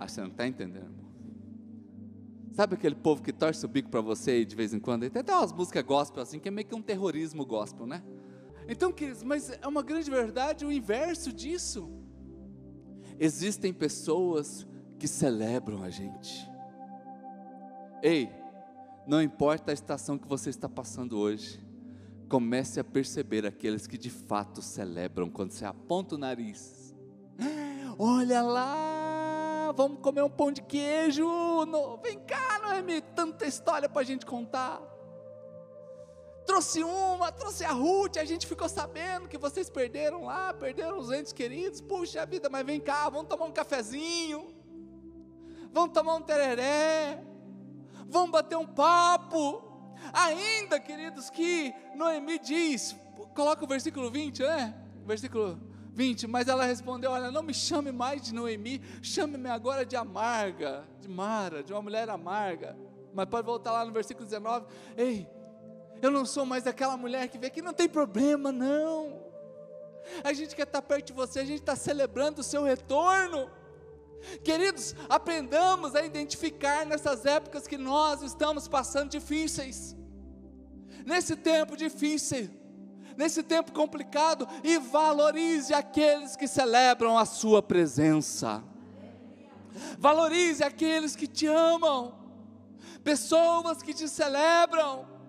Ah, 0.00 0.08
você 0.08 0.20
não 0.20 0.30
está 0.30 0.48
entendendo, 0.48 0.86
irmão? 0.86 1.10
Sabe 2.52 2.74
aquele 2.74 2.96
povo 2.96 3.22
que 3.22 3.32
torce 3.32 3.64
o 3.64 3.68
bico 3.68 3.88
para 3.88 4.00
você 4.00 4.44
de 4.44 4.56
vez 4.56 4.74
em 4.74 4.80
quando? 4.80 5.08
Tem 5.08 5.20
até 5.20 5.32
umas 5.32 5.52
músicas 5.52 5.84
gospel 5.84 6.22
assim, 6.22 6.40
que 6.40 6.48
é 6.48 6.50
meio 6.50 6.66
que 6.66 6.74
um 6.74 6.82
terrorismo 6.82 7.46
gospel, 7.46 7.86
né? 7.86 8.02
Então, 8.72 8.92
queridos, 8.92 9.24
mas 9.24 9.50
é 9.50 9.66
uma 9.66 9.82
grande 9.82 10.08
verdade 10.08 10.64
o 10.64 10.70
inverso 10.70 11.32
disso. 11.32 11.90
Existem 13.18 13.72
pessoas 13.72 14.64
que 14.96 15.08
celebram 15.08 15.82
a 15.82 15.90
gente. 15.90 16.48
Ei, 18.00 18.30
não 19.08 19.20
importa 19.20 19.72
a 19.72 19.74
estação 19.74 20.16
que 20.16 20.28
você 20.28 20.50
está 20.50 20.68
passando 20.68 21.18
hoje, 21.18 21.60
comece 22.28 22.78
a 22.78 22.84
perceber 22.84 23.44
aqueles 23.44 23.88
que 23.88 23.98
de 23.98 24.08
fato 24.08 24.62
celebram 24.62 25.28
quando 25.28 25.50
você 25.50 25.64
aponta 25.64 26.14
o 26.14 26.18
nariz. 26.18 26.94
Olha 27.98 28.40
lá, 28.40 29.72
vamos 29.76 29.98
comer 30.00 30.22
um 30.22 30.30
pão 30.30 30.52
de 30.52 30.62
queijo. 30.62 31.26
No, 31.66 31.96
vem 31.96 32.20
cá, 32.20 32.60
Noemi, 32.62 33.00
tanta 33.00 33.46
história 33.46 33.88
para 33.88 34.02
a 34.02 34.04
gente 34.04 34.24
contar. 34.24 34.80
Trouxe 36.46 36.82
uma, 36.82 37.30
trouxe 37.30 37.64
a 37.64 37.72
Ruth, 37.72 38.16
a 38.16 38.24
gente 38.24 38.46
ficou 38.46 38.68
sabendo 38.68 39.28
que 39.28 39.38
vocês 39.38 39.70
perderam 39.70 40.24
lá, 40.24 40.52
perderam 40.52 40.98
os 40.98 41.10
entes 41.10 41.32
queridos. 41.32 41.80
Puxa 41.80 42.26
vida, 42.26 42.48
mas 42.48 42.66
vem 42.66 42.80
cá, 42.80 43.08
vamos 43.08 43.28
tomar 43.28 43.44
um 43.46 43.52
cafezinho. 43.52 44.54
Vamos 45.72 45.92
tomar 45.92 46.14
um 46.16 46.22
tereré 46.22 47.22
vamos 48.10 48.30
bater 48.30 48.56
um 48.56 48.66
papo. 48.66 49.62
Ainda, 50.12 50.80
queridos, 50.80 51.30
que 51.30 51.72
Noemi 51.94 52.38
diz, 52.38 52.96
coloca 53.34 53.64
o 53.64 53.68
versículo 53.68 54.10
20, 54.10 54.42
né? 54.42 54.74
Versículo 55.06 55.58
20, 55.92 56.26
mas 56.26 56.48
ela 56.48 56.64
respondeu: 56.64 57.12
Olha, 57.12 57.30
não 57.30 57.42
me 57.42 57.54
chame 57.54 57.92
mais 57.92 58.22
de 58.22 58.34
Noemi, 58.34 58.82
chame-me 59.00 59.48
agora 59.48 59.86
de 59.86 59.96
amarga, 59.96 60.84
de 60.98 61.08
Mara, 61.08 61.62
de 61.62 61.72
uma 61.72 61.80
mulher 61.80 62.08
amarga. 62.10 62.76
Mas 63.14 63.26
pode 63.26 63.46
voltar 63.46 63.72
lá 63.72 63.84
no 63.84 63.92
versículo 63.92 64.24
19: 64.26 64.66
Ei, 64.96 65.28
eu 66.02 66.10
não 66.10 66.24
sou 66.24 66.46
mais 66.46 66.66
aquela 66.66 66.96
mulher 66.96 67.28
que 67.28 67.38
vê 67.38 67.50
que 67.50 67.62
não 67.62 67.72
tem 67.72 67.88
problema, 67.88 68.50
não. 68.50 69.30
A 70.24 70.32
gente 70.32 70.56
quer 70.56 70.64
estar 70.66 70.82
perto 70.82 71.06
de 71.06 71.12
você, 71.12 71.40
a 71.40 71.44
gente 71.44 71.60
está 71.60 71.76
celebrando 71.76 72.40
o 72.40 72.44
seu 72.44 72.62
retorno. 72.62 73.50
Queridos, 74.44 74.94
aprendamos 75.08 75.94
a 75.94 76.04
identificar 76.04 76.84
nessas 76.84 77.24
épocas 77.24 77.66
que 77.66 77.78
nós 77.78 78.22
estamos 78.22 78.68
passando 78.68 79.10
difíceis, 79.10 79.96
nesse 81.06 81.36
tempo 81.36 81.76
difícil, 81.76 82.50
nesse 83.16 83.42
tempo 83.42 83.72
complicado, 83.72 84.46
e 84.62 84.78
valorize 84.78 85.72
aqueles 85.72 86.36
que 86.36 86.46
celebram 86.46 87.16
a 87.16 87.24
Sua 87.24 87.62
presença, 87.62 88.62
valorize 89.98 90.62
aqueles 90.62 91.16
que 91.16 91.26
te 91.26 91.46
amam, 91.46 92.14
pessoas 93.02 93.82
que 93.82 93.94
te 93.94 94.08
celebram. 94.08 95.19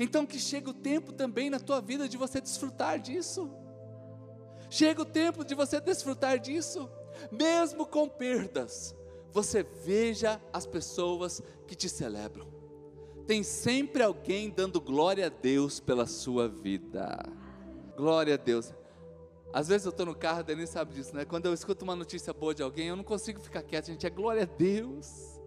Então, 0.00 0.26
que 0.26 0.40
chega 0.40 0.70
o 0.70 0.74
tempo 0.74 1.12
também 1.12 1.48
na 1.48 1.60
tua 1.60 1.80
vida 1.80 2.08
de 2.08 2.16
você 2.16 2.40
desfrutar 2.40 2.98
disso. 2.98 3.48
Chega 4.68 5.02
o 5.02 5.04
tempo 5.04 5.44
de 5.44 5.54
você 5.54 5.80
desfrutar 5.80 6.38
disso 6.38 6.90
mesmo 7.30 7.86
com 7.86 8.08
perdas, 8.08 8.94
você 9.32 9.62
veja 9.62 10.40
as 10.52 10.66
pessoas 10.66 11.42
que 11.66 11.74
te 11.74 11.88
celebram. 11.88 12.46
Tem 13.26 13.42
sempre 13.42 14.02
alguém 14.02 14.50
dando 14.50 14.80
glória 14.80 15.26
a 15.26 15.28
Deus 15.28 15.78
pela 15.78 16.06
sua 16.06 16.48
vida. 16.48 17.18
Glória 17.96 18.34
a 18.34 18.36
Deus. 18.36 18.74
Às 19.52 19.68
vezes 19.68 19.84
eu 19.84 19.90
estou 19.90 20.06
no 20.06 20.14
carro, 20.14 20.40
a 20.40 20.42
Denise 20.42 20.72
sabe 20.72 20.94
disso, 20.94 21.14
né? 21.14 21.24
Quando 21.24 21.46
eu 21.46 21.54
escuto 21.54 21.84
uma 21.84 21.94
notícia 21.94 22.32
boa 22.32 22.54
de 22.54 22.62
alguém, 22.62 22.88
eu 22.88 22.96
não 22.96 23.04
consigo 23.04 23.40
ficar 23.40 23.62
quieto, 23.62 23.86
gente. 23.86 24.06
É 24.06 24.10
glória 24.10 24.42
a 24.42 24.46
Deus. 24.46 25.39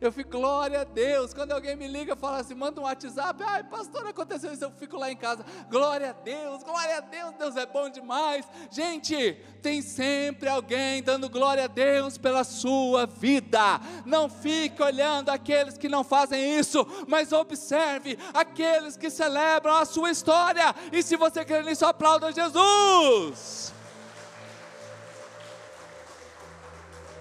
Eu 0.00 0.12
fico, 0.12 0.30
glória 0.30 0.80
a 0.80 0.84
Deus. 0.84 1.32
Quando 1.32 1.52
alguém 1.52 1.76
me 1.76 1.86
liga, 1.86 2.16
fala 2.16 2.38
assim, 2.38 2.54
manda 2.54 2.80
um 2.80 2.84
WhatsApp, 2.84 3.42
ai, 3.46 3.64
pastor, 3.64 4.06
aconteceu 4.06 4.52
isso, 4.52 4.64
eu 4.64 4.70
fico 4.70 4.96
lá 4.96 5.10
em 5.10 5.16
casa, 5.16 5.44
glória 5.70 6.10
a 6.10 6.12
Deus, 6.12 6.62
glória 6.62 6.98
a 6.98 7.00
Deus, 7.00 7.34
Deus 7.38 7.56
é 7.56 7.66
bom 7.66 7.88
demais. 7.88 8.46
Gente, 8.70 9.38
tem 9.62 9.80
sempre 9.80 10.48
alguém 10.48 11.02
dando 11.02 11.28
glória 11.28 11.64
a 11.64 11.68
Deus 11.68 12.18
pela 12.18 12.44
sua 12.44 13.06
vida. 13.06 13.80
Não 14.04 14.28
fique 14.28 14.82
olhando 14.82 15.30
aqueles 15.30 15.78
que 15.78 15.88
não 15.88 16.04
fazem 16.04 16.58
isso, 16.58 16.86
mas 17.08 17.32
observe 17.32 18.18
aqueles 18.32 18.96
que 18.96 19.10
celebram 19.10 19.74
a 19.76 19.84
sua 19.84 20.10
história. 20.10 20.74
E 20.92 21.02
se 21.02 21.16
você 21.16 21.44
quer 21.44 21.64
nisso, 21.64 21.86
aplauda 21.86 22.32
Jesus. 22.32 23.72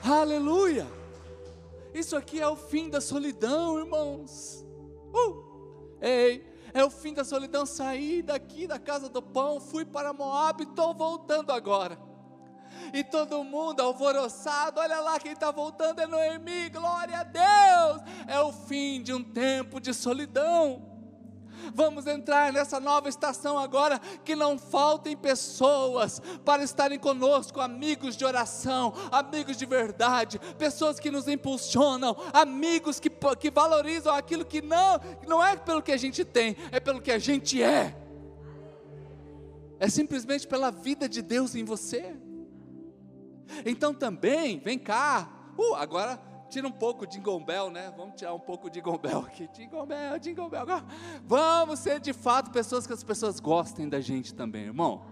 Aleluia. 0.04 1.03
Isso 1.94 2.16
aqui 2.16 2.42
é 2.42 2.48
o 2.48 2.56
fim 2.56 2.90
da 2.90 3.00
solidão, 3.00 3.80
irmãos. 3.80 4.66
Uh! 5.14 5.98
Ei, 6.02 6.46
é 6.74 6.84
o 6.84 6.90
fim 6.90 7.14
da 7.14 7.24
solidão. 7.24 7.66
Saí 7.66 8.22
daqui 8.22 8.68
da 8.68 8.80
casa 8.80 9.08
do 9.08 9.22
pão, 9.22 9.60
fui 9.60 9.86
para 9.86 10.12
Moab 10.12 10.64
estou 10.64 10.94
voltando 10.94 11.52
agora. 11.52 11.98
E 12.94 13.04
todo 13.04 13.44
mundo 13.44 13.80
alvoroçado, 13.82 14.80
olha 14.80 15.00
lá 15.00 15.20
quem 15.20 15.34
está 15.34 15.52
voltando 15.52 16.00
é 16.00 16.08
Noemi, 16.08 16.70
glória 16.70 17.20
a 17.20 17.24
Deus. 17.24 18.02
É 18.28 18.40
o 18.40 18.52
fim 18.52 19.02
de 19.02 19.14
um 19.14 19.24
tempo 19.24 19.80
de 19.80 19.94
solidão. 19.94 20.93
Vamos 21.74 22.08
entrar 22.08 22.52
nessa 22.52 22.80
nova 22.80 23.10
estação 23.10 23.58
agora, 23.58 24.00
que 24.24 24.36
não 24.36 24.58
faltem 24.58 25.16
pessoas 25.16 26.22
para 26.44 26.64
estarem 26.64 26.98
conosco, 26.98 27.62
amigos 27.62 28.16
de 28.16 28.26
oração, 28.26 28.94
amigos 29.12 29.58
de 29.58 29.66
verdade, 29.66 30.40
pessoas 30.58 31.00
que 31.00 31.12
nos 31.12 31.28
impulsionam, 31.28 32.16
amigos 32.34 33.00
que, 33.00 33.10
que 33.40 33.52
valorizam 33.52 34.14
aquilo 34.14 34.46
que 34.46 34.62
não, 34.62 35.00
não 35.28 35.44
é 35.44 35.56
pelo 35.56 35.82
que 35.82 35.92
a 35.92 35.98
gente 35.98 36.26
tem, 36.26 36.56
é 36.72 36.80
pelo 36.80 37.02
que 37.02 37.12
a 37.12 37.20
gente 37.20 37.62
é. 37.62 37.96
É 39.80 39.90
simplesmente 39.90 40.48
pela 40.48 40.72
vida 40.72 41.10
de 41.10 41.22
Deus 41.22 41.56
em 41.56 41.64
você. 41.64 42.16
Então 43.66 43.94
também, 43.94 44.60
vem 44.60 44.80
cá, 44.80 45.30
uh, 45.58 45.76
agora 45.76 46.33
tira 46.54 46.68
um 46.68 46.72
pouco 46.72 47.08
de 47.08 47.20
Bell, 47.20 47.72
né? 47.72 47.92
Vamos 47.98 48.16
tirar 48.16 48.34
um 48.34 48.40
pouco 48.40 48.70
de 48.70 48.80
Bell 48.80 49.20
aqui. 49.26 49.48
Jingle 50.20 50.50
Bell. 50.50 50.66
Vamos 51.26 51.80
ser 51.80 52.00
de 52.00 52.14
fato 52.14 52.52
pessoas 52.52 52.86
que 52.86 52.94
as 52.94 53.04
pessoas 53.04 53.40
gostem 53.40 53.90
da 53.90 54.00
gente 54.00 54.36
também, 54.36 54.66
irmão. 54.66 55.04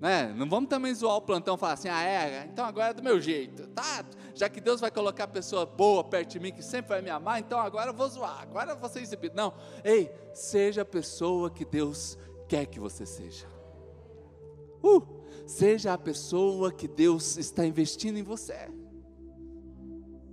Né? 0.00 0.32
Não 0.36 0.48
vamos 0.48 0.70
também 0.70 0.94
zoar 0.94 1.16
o 1.16 1.20
plantão 1.20 1.56
e 1.56 1.58
falar 1.58 1.72
assim, 1.72 1.88
ah, 1.88 2.04
é, 2.04 2.48
então 2.52 2.64
agora 2.64 2.90
é 2.90 2.94
do 2.94 3.02
meu 3.02 3.20
jeito, 3.20 3.66
tá? 3.68 4.04
Já 4.32 4.48
que 4.48 4.60
Deus 4.60 4.80
vai 4.80 4.92
colocar 4.92 5.26
pessoa 5.26 5.66
boa 5.66 6.04
perto 6.04 6.30
de 6.30 6.38
mim, 6.38 6.52
que 6.52 6.62
sempre 6.62 6.90
vai 6.90 7.02
me 7.02 7.10
amar, 7.10 7.40
então 7.40 7.58
agora 7.58 7.90
eu 7.90 7.94
vou 7.94 8.08
zoar, 8.08 8.42
agora 8.42 8.70
eu 8.70 8.78
vou 8.78 8.88
ser 8.88 9.00
exibido. 9.00 9.34
Não, 9.34 9.52
ei, 9.82 10.08
seja 10.32 10.82
a 10.82 10.84
pessoa 10.84 11.50
que 11.50 11.64
Deus 11.64 12.16
quer 12.46 12.66
que 12.66 12.78
você 12.78 13.04
seja. 13.04 13.48
Uh, 14.84 15.04
seja 15.48 15.92
a 15.92 15.98
pessoa 15.98 16.70
que 16.70 16.86
Deus 16.86 17.36
está 17.36 17.66
investindo 17.66 18.18
em 18.18 18.22
você 18.22 18.70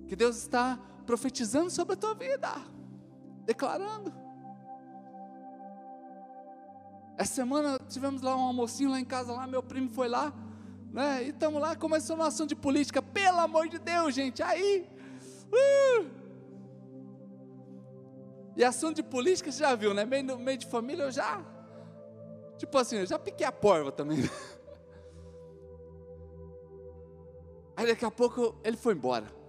que 0.08 0.16
Deus 0.16 0.38
está 0.38 0.80
profetizando 1.06 1.70
sobre 1.70 1.94
a 1.94 1.98
tua 1.98 2.14
vida, 2.14 2.50
declarando. 3.46 4.14
Essa 7.18 7.34
semana 7.34 7.80
tivemos 7.88 8.22
lá 8.22 8.36
um 8.36 8.42
almocinho 8.42 8.92
lá 8.92 9.00
em 9.00 9.06
casa, 9.06 9.32
lá 9.32 9.48
meu 9.48 9.64
primo 9.64 9.90
foi 9.90 10.10
lá, 10.10 10.34
né? 10.92 11.24
E 11.24 11.30
estamos 11.30 11.62
lá 11.62 11.76
começando 11.76 12.20
uma 12.20 12.28
ação 12.28 12.46
de 12.46 12.56
política, 12.56 13.02
pelo 13.02 13.40
amor 13.40 13.70
de 13.70 13.80
Deus, 13.80 14.14
gente. 14.14 14.44
Aí, 14.44 14.88
uh, 15.46 16.06
e 18.56 18.64
ação 18.64 18.92
de 18.92 19.02
política 19.02 19.52
você 19.52 19.60
já 19.60 19.76
viu, 19.76 19.94
né? 19.94 20.04
Meio, 20.06 20.24
no 20.24 20.38
meio 20.38 20.58
de 20.58 20.66
família 20.66 21.04
eu 21.04 21.12
já, 21.12 21.42
tipo 22.58 22.78
assim, 22.78 22.98
eu 22.98 23.06
já 23.06 23.18
piquei 23.18 23.46
a 23.46 23.52
porva 23.52 23.92
também. 23.92 24.20
Aí 27.78 27.88
daqui 27.88 28.06
a 28.06 28.12
pouco 28.12 28.56
ele 28.64 28.78
foi 28.78 28.94
embora. 28.94 29.45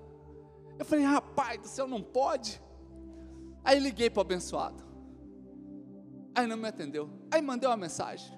Eu 0.79 0.85
falei, 0.85 1.05
rapaz 1.05 1.61
do 1.61 1.69
céu, 1.69 1.87
não 1.87 2.03
pode. 2.03 2.61
Aí 3.65 3.79
liguei 3.79 4.11
para 4.11 4.21
o 4.21 4.23
abençoado. 4.23 4.85
Aí 6.35 6.47
não 6.47 6.57
me 6.57 6.69
atendeu. 6.69 7.11
Aí 7.31 7.41
mandei 7.41 7.69
uma 7.69 7.77
mensagem. 7.77 8.37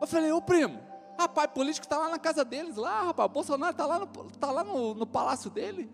Eu 0.00 0.06
falei, 0.06 0.32
ô 0.32 0.40
primo, 0.40 0.80
rapaz, 1.18 1.50
político 1.52 1.84
está 1.84 1.98
lá 1.98 2.08
na 2.08 2.18
casa 2.18 2.44
deles, 2.44 2.76
lá, 2.76 3.02
rapaz, 3.02 3.30
Bolsonaro 3.30 3.72
está 3.72 3.84
lá, 3.84 3.98
no, 3.98 4.06
tá 4.06 4.50
lá 4.50 4.64
no, 4.64 4.94
no 4.94 5.06
palácio 5.06 5.50
dele. 5.50 5.90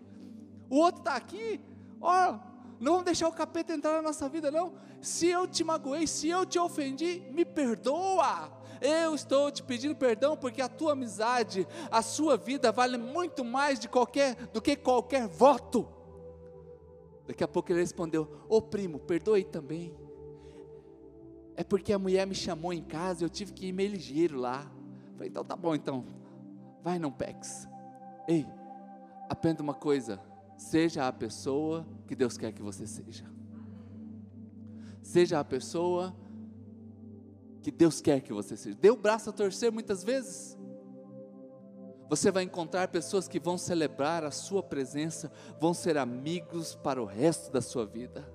O 0.69 0.77
outro 0.77 1.01
está 1.01 1.15
aqui. 1.15 1.59
Ó, 1.99 2.39
não 2.79 2.93
vamos 2.93 3.05
deixar 3.05 3.27
o 3.27 3.33
capeta 3.33 3.73
entrar 3.73 3.93
na 3.93 4.01
nossa 4.01 4.29
vida, 4.29 4.51
não. 4.51 4.73
Se 5.01 5.27
eu 5.27 5.47
te 5.47 5.63
magoei, 5.63 6.07
se 6.07 6.29
eu 6.29 6.45
te 6.45 6.59
ofendi, 6.59 7.23
me 7.31 7.43
perdoa. 7.43 8.51
Eu 8.81 9.15
estou 9.15 9.51
te 9.51 9.63
pedindo 9.63 9.95
perdão 9.95 10.35
porque 10.37 10.61
a 10.61 10.69
tua 10.69 10.93
amizade, 10.93 11.67
a 11.91 12.01
sua 12.01 12.37
vida 12.37 12.71
vale 12.71 12.97
muito 12.97 13.43
mais 13.43 13.79
de 13.79 13.87
qualquer 13.87 14.35
do 14.47 14.61
que 14.61 14.75
qualquer 14.75 15.27
voto. 15.27 15.87
Daqui 17.27 17.43
a 17.43 17.47
pouco 17.47 17.71
ele 17.71 17.81
respondeu: 17.81 18.27
Ô 18.47 18.61
primo, 18.61 18.99
perdoe 18.99 19.43
também. 19.43 19.95
É 21.55 21.63
porque 21.63 21.91
a 21.91 21.99
mulher 21.99 22.25
me 22.27 22.35
chamou 22.35 22.71
em 22.71 22.83
casa, 22.83 23.25
eu 23.25 23.29
tive 23.29 23.51
que 23.51 23.67
ir 23.67 23.71
meio 23.71 23.91
ligeiro 23.91 24.39
lá. 24.39 24.71
Falei, 25.13 25.29
então 25.29 25.43
tá 25.43 25.55
bom, 25.55 25.73
então. 25.73 26.05
Vai, 26.83 26.99
não 26.99 27.11
peques. 27.11 27.67
Ei, 28.27 28.45
aprenda 29.27 29.61
uma 29.63 29.73
coisa: 29.73 30.21
seja 30.55 31.07
a 31.07 31.11
pessoa 31.11 31.85
que 32.05 32.15
Deus 32.15 32.37
quer 32.37 32.51
que 32.51 32.61
você 32.61 32.85
seja. 32.85 33.25
Seja 35.01 35.39
a 35.39 35.43
pessoa 35.43 36.15
que 37.67 37.71
Deus 37.71 37.99
quer 37.99 38.21
que 38.21 38.31
você 38.31 38.55
seja. 38.55 38.77
Dê 38.79 38.89
o 38.89 38.95
braço 38.95 39.29
a 39.29 39.33
torcer 39.33 39.73
muitas 39.73 40.01
vezes. 40.01 40.57
Você 42.07 42.31
vai 42.31 42.43
encontrar 42.43 42.87
pessoas 42.87 43.27
que 43.27 43.41
vão 43.41 43.57
celebrar 43.57 44.23
a 44.23 44.31
sua 44.31 44.63
presença, 44.63 45.29
vão 45.59 45.73
ser 45.73 45.97
amigos 45.97 46.75
para 46.75 47.01
o 47.01 47.05
resto 47.05 47.51
da 47.51 47.61
sua 47.61 47.85
vida. 47.85 48.25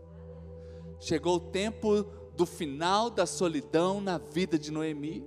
Chegou 1.00 1.36
o 1.36 1.40
tempo 1.40 2.02
do 2.36 2.44
final 2.44 3.08
da 3.08 3.24
solidão 3.24 4.02
na 4.02 4.18
vida 4.18 4.58
de 4.58 4.70
Noemi. 4.70 5.26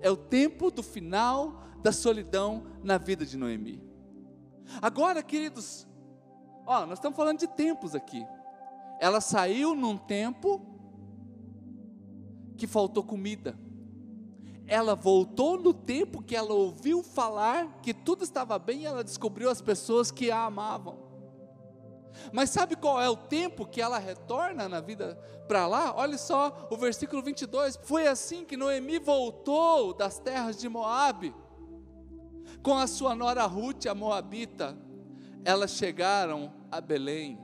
É 0.00 0.10
o 0.10 0.16
tempo 0.16 0.72
do 0.72 0.82
final 0.82 1.62
da 1.80 1.92
solidão 1.92 2.66
na 2.82 2.98
vida 2.98 3.24
de 3.24 3.36
Noemi. 3.36 3.80
Agora, 4.80 5.22
queridos, 5.22 5.86
ó, 6.66 6.86
nós 6.86 6.98
estamos 6.98 7.16
falando 7.16 7.38
de 7.38 7.46
tempos 7.46 7.94
aqui. 7.94 8.26
Ela 8.98 9.20
saiu 9.20 9.76
num 9.76 9.96
tempo 9.96 10.71
que 12.56 12.66
faltou 12.66 13.02
comida 13.02 13.56
ela 14.72 14.94
voltou 14.94 15.58
no 15.58 15.74
tempo 15.74 16.22
que 16.22 16.34
ela 16.34 16.54
ouviu 16.54 17.02
falar 17.02 17.80
que 17.82 17.92
tudo 17.92 18.24
estava 18.24 18.58
bem 18.58 18.80
e 18.80 18.86
ela 18.86 19.04
descobriu 19.04 19.50
as 19.50 19.60
pessoas 19.60 20.10
que 20.10 20.30
a 20.30 20.44
amavam. 20.44 20.98
Mas 22.32 22.48
sabe 22.48 22.74
qual 22.74 23.00
é 23.00 23.08
o 23.08 23.16
tempo 23.16 23.66
que 23.66 23.82
ela 23.82 23.98
retorna 23.98 24.68
na 24.70 24.80
vida 24.80 25.18
para 25.46 25.66
lá? 25.66 25.94
Olha 25.94 26.16
só 26.16 26.68
o 26.70 26.76
versículo 26.78 27.22
22. 27.22 27.78
Foi 27.82 28.06
assim 28.06 28.46
que 28.46 28.56
Noemi 28.56 28.98
voltou 28.98 29.92
das 29.92 30.18
terras 30.18 30.58
de 30.58 30.70
Moabe 30.70 31.34
com 32.62 32.78
a 32.78 32.86
sua 32.86 33.14
nora 33.14 33.44
Ruth, 33.44 33.86
a 33.86 33.94
moabita. 33.94 34.74
Elas 35.44 35.72
chegaram 35.72 36.52
a 36.70 36.80
Belém 36.80 37.38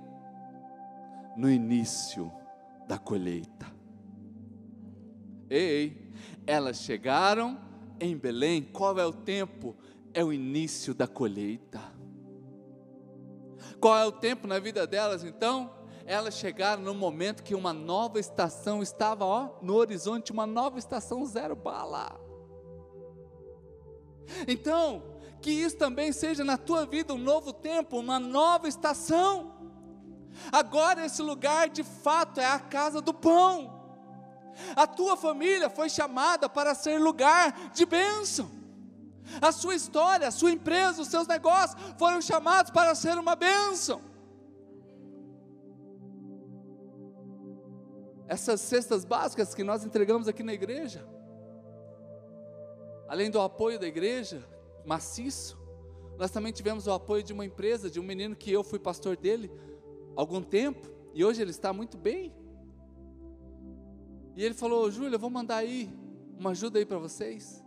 no 1.36 1.50
início 1.50 2.32
da 2.86 2.98
colheita. 2.98 3.77
Ei, 5.50 6.12
elas 6.46 6.78
chegaram 6.78 7.58
em 8.00 8.16
Belém, 8.16 8.62
qual 8.62 8.98
é 8.98 9.06
o 9.06 9.12
tempo? 9.12 9.76
É 10.12 10.24
o 10.24 10.32
início 10.32 10.94
da 10.94 11.06
colheita. 11.06 11.80
Qual 13.80 13.96
é 13.96 14.04
o 14.04 14.12
tempo 14.12 14.46
na 14.46 14.58
vida 14.58 14.86
delas 14.86 15.24
então? 15.24 15.72
Elas 16.04 16.34
chegaram 16.34 16.82
no 16.82 16.94
momento 16.94 17.42
que 17.42 17.54
uma 17.54 17.72
nova 17.72 18.18
estação 18.18 18.82
estava 18.82 19.24
ó, 19.24 19.58
no 19.62 19.74
horizonte, 19.74 20.32
uma 20.32 20.46
nova 20.46 20.78
estação 20.78 21.24
zero 21.26 21.54
bala. 21.54 22.18
Então, 24.46 25.02
que 25.40 25.50
isso 25.50 25.76
também 25.76 26.12
seja 26.12 26.44
na 26.44 26.56
tua 26.56 26.84
vida 26.86 27.14
um 27.14 27.18
novo 27.18 27.52
tempo, 27.52 27.98
uma 27.98 28.18
nova 28.18 28.68
estação. 28.68 29.54
Agora 30.50 31.04
esse 31.04 31.22
lugar 31.22 31.68
de 31.68 31.84
fato 31.84 32.40
é 32.40 32.46
a 32.46 32.58
casa 32.58 33.00
do 33.00 33.14
pão. 33.14 33.77
A 34.74 34.86
tua 34.86 35.16
família 35.16 35.68
foi 35.68 35.88
chamada 35.88 36.48
para 36.48 36.74
ser 36.74 37.00
lugar 37.00 37.70
de 37.72 37.84
bênção. 37.86 38.50
A 39.40 39.52
sua 39.52 39.74
história, 39.74 40.26
a 40.26 40.30
sua 40.30 40.50
empresa, 40.50 41.02
os 41.02 41.08
seus 41.08 41.26
negócios 41.26 41.80
foram 41.98 42.20
chamados 42.20 42.70
para 42.70 42.94
ser 42.94 43.18
uma 43.18 43.36
bênção. 43.36 44.00
Essas 48.26 48.60
cestas 48.60 49.04
básicas 49.04 49.54
que 49.54 49.64
nós 49.64 49.84
entregamos 49.84 50.28
aqui 50.28 50.42
na 50.42 50.52
igreja, 50.52 51.06
além 53.08 53.30
do 53.30 53.40
apoio 53.40 53.78
da 53.78 53.86
igreja, 53.86 54.46
maciço, 54.84 55.58
nós 56.18 56.30
também 56.30 56.52
tivemos 56.52 56.86
o 56.86 56.92
apoio 56.92 57.22
de 57.22 57.32
uma 57.32 57.44
empresa, 57.44 57.88
de 57.88 58.00
um 58.00 58.02
menino 58.02 58.34
que 58.34 58.50
eu 58.50 58.64
fui 58.64 58.78
pastor 58.78 59.16
dele 59.16 59.50
algum 60.16 60.42
tempo, 60.42 60.88
e 61.14 61.24
hoje 61.24 61.40
ele 61.40 61.52
está 61.52 61.72
muito 61.72 61.96
bem. 61.96 62.34
E 64.38 64.44
ele 64.44 64.54
falou: 64.54 64.88
Júlia, 64.88 65.16
eu 65.16 65.18
vou 65.18 65.28
mandar 65.28 65.56
aí 65.56 65.90
uma 66.38 66.50
ajuda 66.50 66.78
aí 66.78 66.86
para 66.86 66.96
vocês. 66.96 67.60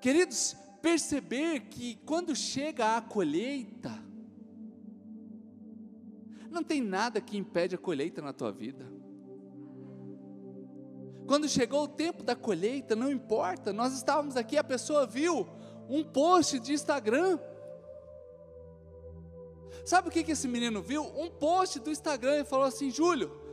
Queridos, 0.00 0.56
perceber 0.80 1.60
que 1.68 1.96
quando 1.96 2.34
chega 2.34 2.96
a 2.96 3.02
colheita, 3.02 3.92
não 6.50 6.64
tem 6.64 6.80
nada 6.80 7.20
que 7.20 7.36
impede 7.36 7.74
a 7.74 7.78
colheita 7.78 8.22
na 8.22 8.32
tua 8.32 8.50
vida. 8.50 8.90
Quando 11.26 11.46
chegou 11.46 11.82
o 11.82 11.88
tempo 11.88 12.22
da 12.22 12.34
colheita, 12.34 12.96
não 12.96 13.12
importa, 13.12 13.70
nós 13.70 13.92
estávamos 13.92 14.34
aqui, 14.34 14.56
a 14.56 14.64
pessoa 14.64 15.06
viu 15.06 15.46
um 15.90 16.02
post 16.02 16.58
de 16.58 16.72
Instagram. 16.72 17.38
Sabe 19.84 20.08
o 20.08 20.10
que, 20.10 20.24
que 20.24 20.32
esse 20.32 20.48
menino 20.48 20.80
viu? 20.80 21.02
Um 21.04 21.28
post 21.28 21.80
do 21.80 21.90
Instagram 21.90 22.38
e 22.38 22.44
falou 22.46 22.64
assim: 22.64 22.90
Júlio, 22.90 23.44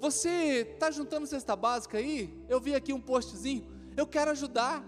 você 0.00 0.66
está 0.72 0.90
juntando 0.90 1.26
cesta 1.26 1.54
básica 1.54 1.98
aí? 1.98 2.34
Eu 2.48 2.58
vi 2.58 2.74
aqui 2.74 2.92
um 2.92 3.00
postzinho. 3.00 3.70
Eu 3.96 4.06
quero 4.06 4.30
ajudar. 4.30 4.82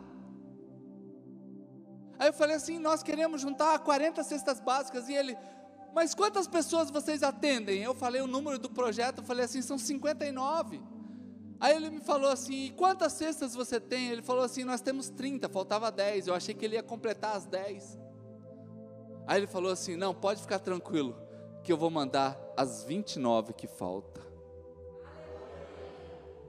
Aí 2.18 2.28
eu 2.28 2.32
falei 2.32 2.56
assim: 2.56 2.78
nós 2.78 3.02
queremos 3.02 3.40
juntar 3.40 3.78
40 3.78 4.24
cestas 4.24 4.58
básicas. 4.58 5.08
E 5.10 5.14
ele, 5.14 5.36
mas 5.94 6.14
quantas 6.14 6.48
pessoas 6.48 6.90
vocês 6.90 7.22
atendem? 7.22 7.82
Eu 7.82 7.94
falei 7.94 8.22
o 8.22 8.26
número 8.26 8.58
do 8.58 8.70
projeto. 8.70 9.18
Eu 9.18 9.24
falei 9.24 9.44
assim: 9.44 9.60
são 9.60 9.76
59. 9.76 10.80
Aí 11.60 11.76
ele 11.76 11.90
me 11.90 12.00
falou 12.00 12.30
assim: 12.30 12.72
quantas 12.74 13.12
cestas 13.12 13.54
você 13.54 13.78
tem? 13.78 14.08
Ele 14.08 14.22
falou 14.22 14.42
assim: 14.42 14.64
nós 14.64 14.80
temos 14.80 15.10
30, 15.10 15.46
faltava 15.50 15.92
10. 15.92 16.26
Eu 16.28 16.34
achei 16.34 16.54
que 16.54 16.64
ele 16.64 16.76
ia 16.76 16.82
completar 16.82 17.36
as 17.36 17.44
10. 17.44 17.98
Aí 19.26 19.40
ele 19.40 19.46
falou 19.46 19.70
assim: 19.70 19.94
não, 19.94 20.14
pode 20.14 20.40
ficar 20.40 20.58
tranquilo, 20.58 21.14
que 21.62 21.70
eu 21.70 21.76
vou 21.76 21.90
mandar 21.90 22.40
as 22.56 22.82
29 22.84 23.52
que 23.52 23.66
faltam. 23.66 24.31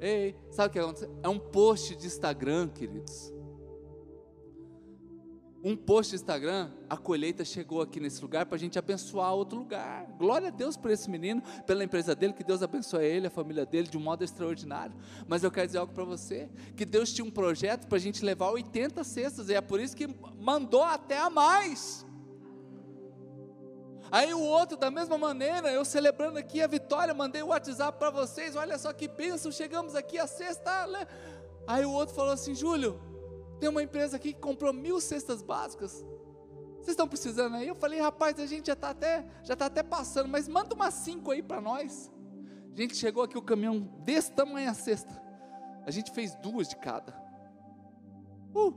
Ei, 0.06 0.36
sabe 0.52 0.68
o 0.68 0.72
que 0.74 0.80
aconteceu? 0.80 1.18
É 1.24 1.30
um 1.30 1.40
post 1.40 1.96
de 1.96 2.08
Instagram, 2.08 2.68
queridos. 2.68 3.34
Um 5.64 5.78
post 5.78 6.10
de 6.10 6.18
Instagram, 6.18 6.70
a 6.90 6.98
colheita 6.98 7.46
chegou 7.46 7.82
aqui 7.82 8.02
nesse 8.02 8.22
lugar 8.22 8.46
para 8.46 8.58
a 8.58 8.60
gente 8.60 8.78
abençoar 8.78 9.34
outro 9.34 9.58
lugar. 9.58 10.06
Glória 10.18 10.50
a 10.50 10.52
Deus 10.52 10.76
por 10.76 10.92
esse 10.92 11.10
menino, 11.10 11.42
pela 11.66 11.86
empresa 11.86 12.14
dele, 12.14 12.34
que 12.34 12.44
Deus 12.44 12.62
abençoe 12.62 13.06
ele, 13.06 13.28
a 13.28 13.30
família 13.30 13.66
dele 13.66 13.88
de 13.88 13.98
um 13.98 14.02
modo 14.02 14.26
extraordinário. 14.26 14.94
Mas 15.26 15.42
eu 15.42 15.50
quero 15.50 15.68
dizer 15.68 15.78
algo 15.78 15.94
para 15.94 16.04
você: 16.04 16.50
que 16.76 16.84
Deus 16.84 17.14
tinha 17.14 17.24
um 17.24 17.32
projeto 17.32 17.88
para 17.88 17.98
a 17.98 18.02
gente 18.02 18.26
levar 18.26 18.52
80 18.52 19.06
cestas, 19.06 19.48
e 19.48 19.54
é 19.54 19.62
por 19.62 19.80
isso 19.80 19.96
que 19.96 20.14
mandou 20.38 20.84
até 20.84 21.18
a 21.18 21.30
mais. 21.30 22.06
Aí 24.14 24.32
o 24.32 24.40
outro, 24.40 24.78
da 24.78 24.92
mesma 24.92 25.18
maneira, 25.18 25.72
eu 25.72 25.84
celebrando 25.84 26.38
aqui 26.38 26.62
a 26.62 26.68
vitória, 26.68 27.16
mandei 27.16 27.42
o 27.42 27.48
WhatsApp 27.48 27.98
para 27.98 28.12
vocês, 28.12 28.56
olha 28.56 28.78
só 28.78 28.94
que 28.94 29.08
bênção, 29.08 29.52
chegamos 29.52 29.96
aqui 29.96 30.20
a 30.20 30.28
sexta. 30.28 30.86
Né? 30.86 31.08
Aí 31.66 31.84
o 31.84 31.92
outro 31.92 32.14
falou 32.14 32.32
assim: 32.32 32.54
Júlio, 32.54 33.02
tem 33.60 33.68
uma 33.68 33.82
empresa 33.82 34.18
aqui 34.18 34.32
que 34.32 34.40
comprou 34.40 34.72
mil 34.72 35.02
cestas 35.02 35.42
básicas. 35.42 36.06
Vocês 36.76 36.90
estão 36.90 37.08
precisando 37.08 37.56
aí? 37.56 37.68
Eu 37.68 37.74
falei, 37.74 38.00
rapaz, 38.00 38.40
a 38.40 38.46
gente 38.46 38.68
já 38.68 38.74
está 38.74 38.92
até, 38.92 39.26
já 39.42 39.56
tá 39.56 39.66
até 39.66 39.82
passando, 39.82 40.30
mas 40.30 40.48
manda 40.48 40.76
umas 40.76 40.94
cinco 40.94 41.32
aí 41.32 41.42
para 41.42 41.60
nós. 41.60 42.12
A 42.72 42.80
gente 42.80 42.96
chegou 42.96 43.24
aqui 43.24 43.36
o 43.36 43.42
caminhão 43.42 43.80
desse 44.06 44.32
tamanho 44.32 44.70
a 44.70 44.76
cesta. 44.76 45.20
A 45.88 45.90
gente 45.90 46.12
fez 46.12 46.36
duas 46.36 46.68
de 46.68 46.76
cada. 46.76 47.20
Uh, 48.54 48.76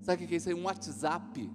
sabe 0.00 0.24
o 0.24 0.26
que 0.26 0.32
é 0.32 0.36
isso 0.38 0.48
aí? 0.48 0.54
Um 0.54 0.64
WhatsApp 0.64 1.50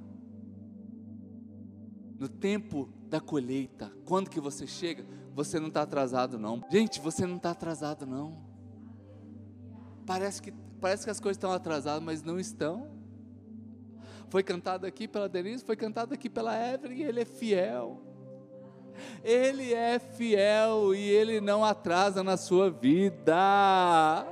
no 2.20 2.28
tempo 2.28 2.90
da 3.10 3.20
colheita, 3.20 3.92
quando 4.06 4.30
que 4.30 4.40
você 4.40 4.66
chega, 4.68 5.06
você 5.34 5.60
não 5.60 5.68
está 5.68 5.82
atrasado 5.82 6.38
não. 6.38 6.64
Gente, 6.70 7.00
você 7.00 7.26
não 7.26 7.38
está 7.38 7.52
atrasado 7.52 8.06
não. 8.06 8.38
Parece 10.06 10.42
que, 10.42 10.52
parece 10.80 11.04
que 11.04 11.10
as 11.10 11.20
coisas 11.20 11.38
estão 11.38 11.52
atrasadas, 11.52 12.04
mas 12.04 12.22
não 12.22 12.40
estão. 12.40 12.92
Foi 14.30 14.44
cantado 14.44 14.86
aqui 14.86 15.08
pela 15.08 15.30
Denise, 15.30 15.64
foi 15.64 15.76
cantado 15.76 16.14
aqui 16.14 16.30
pela 16.30 16.56
Evelyn, 16.56 16.98
e 16.98 17.04
ele 17.04 17.22
é 17.22 17.26
fiel. 17.26 18.02
Ele 19.24 19.74
é 19.74 19.98
fiel 20.00 20.94
e 20.94 21.00
ele 21.00 21.42
não 21.42 21.64
atrasa 21.64 22.24
na 22.24 22.38
sua 22.38 22.70
vida. 22.70 24.28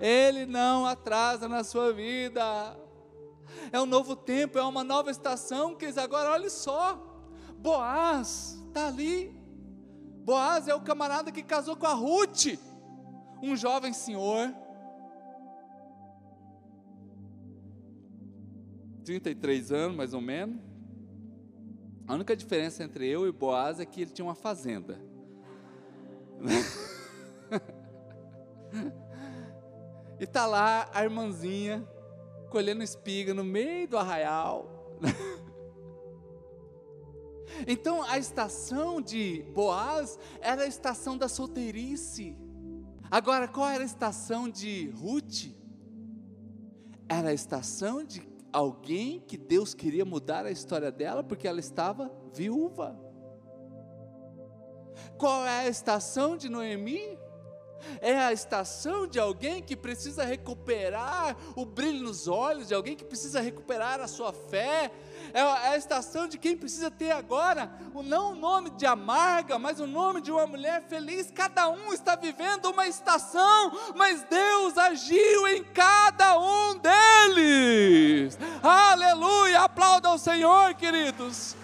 Ele 0.00 0.46
não 0.46 0.84
atrasa 0.84 1.48
na 1.48 1.64
sua 1.64 1.92
vida 1.92 2.76
é 3.72 3.80
um 3.80 3.86
novo 3.86 4.14
tempo, 4.14 4.58
é 4.58 4.62
uma 4.62 4.84
nova 4.84 5.10
estação, 5.10 5.74
que 5.74 5.86
agora 5.86 6.30
olha 6.30 6.50
só, 6.50 7.02
Boaz 7.58 8.62
está 8.68 8.88
ali, 8.88 9.34
Boaz 10.24 10.68
é 10.68 10.74
o 10.74 10.80
camarada 10.80 11.32
que 11.32 11.42
casou 11.42 11.76
com 11.76 11.86
a 11.86 11.94
Ruth, 11.94 12.58
um 13.42 13.56
jovem 13.56 13.92
senhor, 13.92 14.52
33 19.04 19.70
anos 19.70 19.96
mais 19.96 20.12
ou 20.12 20.20
menos, 20.20 20.60
A 22.08 22.14
única 22.14 22.36
diferença 22.36 22.84
entre 22.84 23.08
eu 23.08 23.26
e 23.26 23.32
Boaz 23.32 23.80
é 23.80 23.86
que 23.86 24.02
ele 24.02 24.10
tinha 24.10 24.24
uma 24.24 24.34
fazenda. 24.34 25.00
e 30.20 30.26
tá 30.26 30.46
lá 30.46 30.88
a 30.92 31.02
irmãzinha 31.02 31.86
colhendo 32.56 32.82
espiga 32.82 33.34
no 33.34 33.44
meio 33.44 33.86
do 33.86 33.98
arraial. 33.98 34.98
então 37.68 38.02
a 38.02 38.16
estação 38.16 38.98
de 38.98 39.44
Boaz 39.52 40.18
era 40.40 40.62
a 40.62 40.66
estação 40.66 41.18
da 41.18 41.28
solteirice. 41.28 42.34
Agora, 43.10 43.46
qual 43.46 43.68
era 43.68 43.82
a 43.82 43.84
estação 43.84 44.48
de 44.48 44.88
Ruth? 44.96 45.48
Era 47.06 47.28
a 47.28 47.34
estação 47.34 48.02
de 48.02 48.26
alguém 48.50 49.20
que 49.20 49.36
Deus 49.36 49.74
queria 49.74 50.06
mudar 50.06 50.46
a 50.46 50.50
história 50.50 50.90
dela 50.90 51.22
porque 51.22 51.46
ela 51.46 51.60
estava 51.60 52.10
viúva. 52.32 52.98
Qual 55.18 55.44
é 55.44 55.66
a 55.66 55.68
estação 55.68 56.38
de 56.38 56.48
Noemi? 56.48 57.18
É 58.00 58.16
a 58.18 58.32
estação 58.32 59.06
de 59.06 59.18
alguém 59.18 59.62
que 59.62 59.76
precisa 59.76 60.24
recuperar 60.24 61.36
o 61.54 61.64
brilho 61.64 62.04
nos 62.04 62.28
olhos, 62.28 62.68
de 62.68 62.74
alguém 62.74 62.96
que 62.96 63.04
precisa 63.04 63.40
recuperar 63.40 64.00
a 64.00 64.08
sua 64.08 64.32
fé. 64.32 64.90
É 65.32 65.40
a 65.40 65.76
estação 65.76 66.28
de 66.28 66.38
quem 66.38 66.56
precisa 66.56 66.90
ter 66.90 67.10
agora, 67.10 67.70
não 68.04 68.32
o 68.32 68.34
nome 68.34 68.70
de 68.70 68.86
amarga, 68.86 69.58
mas 69.58 69.80
o 69.80 69.86
nome 69.86 70.20
de 70.20 70.30
uma 70.30 70.46
mulher 70.46 70.82
feliz. 70.88 71.30
Cada 71.30 71.68
um 71.68 71.92
está 71.92 72.14
vivendo 72.14 72.66
uma 72.66 72.86
estação, 72.86 73.72
mas 73.94 74.22
Deus 74.24 74.78
agiu 74.78 75.48
em 75.48 75.64
cada 75.64 76.38
um 76.38 76.78
deles. 76.78 78.38
Aleluia! 78.62 79.62
Aplauda 79.62 80.08
ao 80.08 80.18
Senhor, 80.18 80.74
queridos. 80.74 81.56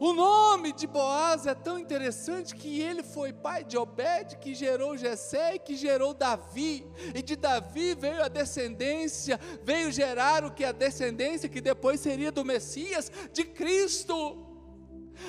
O 0.00 0.12
nome 0.12 0.72
de 0.72 0.86
Boaz 0.86 1.44
é 1.44 1.54
tão 1.54 1.76
interessante 1.76 2.54
que 2.54 2.80
ele 2.80 3.02
foi 3.02 3.32
pai 3.32 3.64
de 3.64 3.76
Obed, 3.76 4.36
que 4.36 4.54
gerou 4.54 4.96
Jessé 4.96 5.56
e 5.56 5.58
que 5.58 5.74
gerou 5.74 6.14
Davi. 6.14 6.86
E 7.12 7.20
de 7.20 7.34
Davi 7.34 7.94
veio 7.94 8.22
a 8.22 8.28
descendência, 8.28 9.40
veio 9.64 9.90
gerar 9.90 10.44
o 10.44 10.52
que 10.52 10.64
a 10.64 10.70
descendência 10.70 11.48
que 11.48 11.60
depois 11.60 11.98
seria 11.98 12.30
do 12.30 12.44
Messias, 12.44 13.10
de 13.32 13.44
Cristo. 13.44 14.46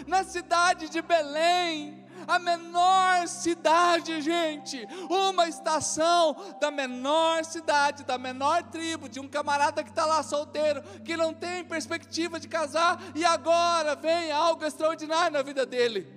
Na 0.05 0.23
cidade 0.23 0.87
de 0.87 1.01
Belém, 1.01 2.05
a 2.29 2.37
menor 2.37 3.27
cidade, 3.27 4.21
gente, 4.21 4.87
uma 5.09 5.47
estação 5.47 6.35
da 6.61 6.69
menor 6.69 7.43
cidade, 7.43 8.03
da 8.03 8.19
menor 8.19 8.63
tribo, 8.63 9.09
de 9.09 9.19
um 9.19 9.27
camarada 9.27 9.83
que 9.83 9.89
está 9.89 10.05
lá 10.05 10.21
solteiro, 10.21 10.83
que 11.03 11.17
não 11.17 11.33
tem 11.33 11.65
perspectiva 11.65 12.39
de 12.39 12.47
casar, 12.47 13.01
e 13.15 13.25
agora 13.25 13.95
vem 13.95 14.31
algo 14.31 14.63
extraordinário 14.63 15.33
na 15.33 15.41
vida 15.41 15.65
dele. 15.65 16.07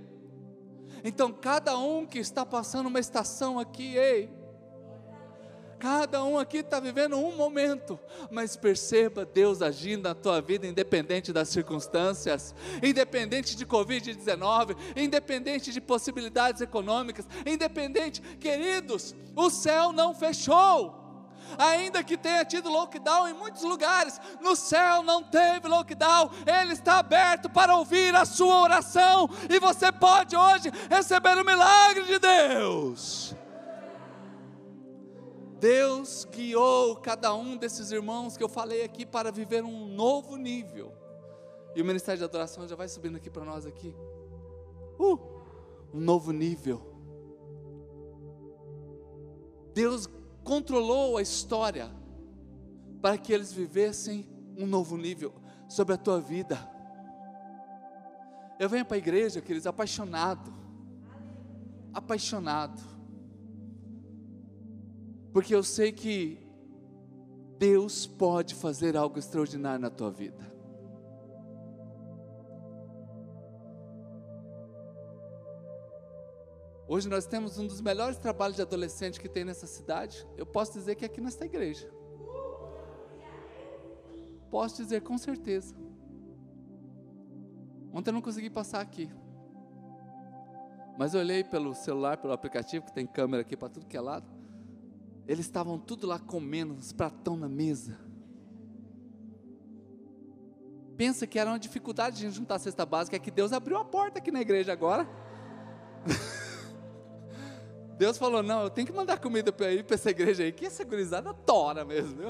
Então, 1.02 1.32
cada 1.32 1.78
um 1.78 2.06
que 2.06 2.18
está 2.18 2.44
passando 2.44 2.86
uma 2.86 3.00
estação 3.00 3.58
aqui, 3.58 3.96
ei, 3.96 4.41
Cada 5.82 6.22
um 6.22 6.38
aqui 6.38 6.58
está 6.58 6.78
vivendo 6.78 7.16
um 7.16 7.34
momento, 7.34 7.98
mas 8.30 8.54
perceba 8.54 9.24
Deus 9.24 9.60
agindo 9.60 10.04
na 10.04 10.14
tua 10.14 10.40
vida, 10.40 10.64
independente 10.64 11.32
das 11.32 11.48
circunstâncias, 11.48 12.54
independente 12.80 13.56
de 13.56 13.66
Covid-19, 13.66 14.76
independente 14.94 15.72
de 15.72 15.80
possibilidades 15.80 16.60
econômicas, 16.60 17.26
independente, 17.44 18.22
queridos, 18.38 19.12
o 19.34 19.50
céu 19.50 19.90
não 19.90 20.14
fechou 20.14 21.02
ainda 21.58 22.04
que 22.04 22.16
tenha 22.16 22.44
tido 22.44 22.70
lockdown 22.70 23.28
em 23.28 23.34
muitos 23.34 23.64
lugares, 23.64 24.20
no 24.40 24.54
céu 24.54 25.02
não 25.02 25.20
teve 25.24 25.66
lockdown, 25.66 26.30
ele 26.46 26.74
está 26.74 26.98
aberto 26.98 27.50
para 27.50 27.76
ouvir 27.76 28.14
a 28.14 28.24
sua 28.24 28.62
oração, 28.62 29.28
e 29.50 29.58
você 29.58 29.90
pode 29.90 30.36
hoje 30.36 30.70
receber 30.88 31.36
o 31.36 31.44
milagre 31.44 32.04
de 32.04 32.20
Deus. 32.20 33.34
Deus 35.62 36.24
guiou 36.24 36.96
cada 36.96 37.32
um 37.32 37.56
desses 37.56 37.92
irmãos 37.92 38.36
que 38.36 38.42
eu 38.42 38.48
falei 38.48 38.82
aqui 38.82 39.06
para 39.06 39.30
viver 39.30 39.62
um 39.62 39.86
novo 39.86 40.34
nível. 40.34 40.92
E 41.76 41.80
o 41.80 41.84
ministério 41.84 42.18
de 42.18 42.24
adoração 42.24 42.66
já 42.66 42.74
vai 42.74 42.88
subindo 42.88 43.14
aqui 43.14 43.30
para 43.30 43.44
nós 43.44 43.64
aqui. 43.64 43.94
Uh, 44.98 45.20
um 45.94 46.00
novo 46.00 46.32
nível. 46.32 46.82
Deus 49.72 50.08
controlou 50.42 51.16
a 51.16 51.22
história 51.22 51.88
para 53.00 53.16
que 53.16 53.32
eles 53.32 53.52
vivessem 53.52 54.28
um 54.58 54.66
novo 54.66 54.96
nível 54.96 55.32
sobre 55.68 55.94
a 55.94 55.96
tua 55.96 56.20
vida. 56.20 56.58
Eu 58.58 58.68
venho 58.68 58.84
para 58.84 58.96
a 58.96 58.98
igreja, 58.98 59.40
queridos, 59.40 59.68
apaixonado. 59.68 60.52
Apaixonado 61.94 62.91
porque 65.32 65.54
eu 65.54 65.62
sei 65.62 65.90
que 65.90 66.38
Deus 67.58 68.06
pode 68.06 68.54
fazer 68.54 68.96
algo 68.96 69.18
extraordinário 69.18 69.80
na 69.80 69.90
tua 69.90 70.10
vida. 70.10 70.52
Hoje 76.86 77.08
nós 77.08 77.24
temos 77.24 77.58
um 77.58 77.66
dos 77.66 77.80
melhores 77.80 78.18
trabalhos 78.18 78.56
de 78.56 78.62
adolescente 78.62 79.18
que 79.18 79.28
tem 79.28 79.44
nessa 79.44 79.66
cidade. 79.66 80.26
Eu 80.36 80.44
posso 80.44 80.74
dizer 80.74 80.94
que 80.94 81.04
é 81.04 81.06
aqui 81.06 81.22
nesta 81.22 81.46
igreja. 81.46 81.90
Posso 84.50 84.76
dizer 84.76 85.00
com 85.00 85.16
certeza. 85.16 85.74
Ontem 87.94 88.10
eu 88.10 88.14
não 88.14 88.20
consegui 88.20 88.50
passar 88.50 88.82
aqui. 88.82 89.10
Mas 90.98 91.14
eu 91.14 91.20
olhei 91.20 91.42
pelo 91.42 91.74
celular, 91.74 92.18
pelo 92.18 92.34
aplicativo 92.34 92.84
que 92.84 92.92
tem 92.92 93.06
câmera 93.06 93.40
aqui 93.40 93.56
para 93.56 93.70
tudo 93.70 93.86
que 93.86 93.96
é 93.96 94.00
lado. 94.00 94.41
Eles 95.26 95.46
estavam 95.46 95.78
tudo 95.78 96.06
lá 96.06 96.18
comendo, 96.18 96.74
os 96.74 96.92
pratão 96.92 97.36
na 97.36 97.48
mesa. 97.48 97.98
Pensa 100.96 101.26
que 101.26 101.38
era 101.38 101.50
uma 101.50 101.58
dificuldade 101.58 102.18
de 102.18 102.30
juntar 102.30 102.56
a 102.56 102.58
cesta 102.58 102.84
básica, 102.84 103.16
é 103.16 103.18
que 103.18 103.30
Deus 103.30 103.52
abriu 103.52 103.78
a 103.78 103.84
porta 103.84 104.18
aqui 104.18 104.30
na 104.30 104.40
igreja 104.40 104.72
agora. 104.72 105.08
Deus 107.96 108.18
falou: 108.18 108.42
não, 108.42 108.62
eu 108.64 108.70
tenho 108.70 108.86
que 108.86 108.92
mandar 108.92 109.18
comida 109.18 109.52
para 109.52 109.72
ir 109.72 109.84
para 109.84 109.94
essa 109.94 110.10
igreja 110.10 110.42
aí, 110.42 110.52
que 110.52 110.66
essa 110.66 110.84
gurizada 110.84 111.32
tora 111.32 111.84
mesmo? 111.84 112.22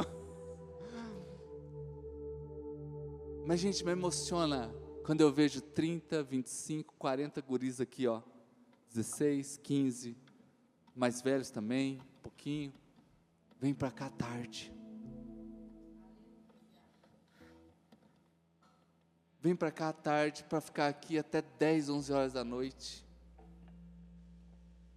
Mas, 3.44 3.58
gente, 3.58 3.84
me 3.84 3.90
emociona 3.90 4.72
quando 5.04 5.20
eu 5.20 5.32
vejo 5.32 5.60
30, 5.60 6.22
25, 6.22 6.94
40 6.96 7.40
guris 7.40 7.80
aqui, 7.80 8.06
ó. 8.06 8.22
16, 8.94 9.58
15, 9.62 10.16
mais 10.94 11.20
velhos 11.20 11.50
também, 11.50 11.98
um 12.00 12.22
pouquinho. 12.22 12.72
Vem 13.62 13.72
para 13.72 13.92
cá 13.92 14.10
tarde. 14.10 14.74
Vem 19.40 19.54
para 19.54 19.70
cá 19.70 19.92
tarde 19.92 20.42
para 20.42 20.60
ficar 20.60 20.88
aqui 20.88 21.16
até 21.16 21.40
10, 21.60 21.88
11 21.88 22.12
horas 22.12 22.32
da 22.32 22.42
noite. 22.42 23.06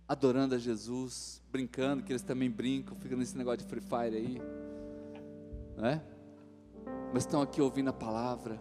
Adorando 0.08 0.56
a 0.56 0.58
Jesus, 0.58 1.44
brincando, 1.52 2.02
que 2.02 2.12
eles 2.12 2.24
também 2.24 2.50
brincam, 2.50 2.98
ficam 2.98 3.20
nesse 3.20 3.38
negócio 3.38 3.60
de 3.60 3.66
Free 3.66 3.82
Fire 3.82 4.18
aí. 4.18 4.42
Né? 5.78 6.02
Mas 7.14 7.22
estão 7.22 7.44
aqui 7.44 7.62
ouvindo 7.62 7.92
a 7.92 7.94
palavra. 7.94 8.60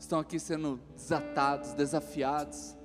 Estão 0.00 0.18
aqui 0.18 0.40
sendo 0.40 0.80
desatados, 0.96 1.74
desafiados. 1.74 2.76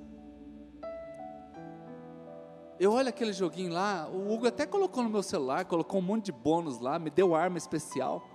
Eu 2.79 2.91
olho 2.91 3.09
aquele 3.09 3.33
joguinho 3.33 3.71
lá, 3.71 4.09
o 4.11 4.33
Hugo 4.33 4.47
até 4.47 4.65
colocou 4.65 5.03
no 5.03 5.09
meu 5.09 5.21
celular, 5.21 5.65
colocou 5.65 5.99
um 5.99 6.03
monte 6.03 6.25
de 6.25 6.31
bônus 6.31 6.79
lá, 6.79 6.97
me 6.97 7.09
deu 7.09 7.35
arma 7.35 7.57
especial. 7.57 8.27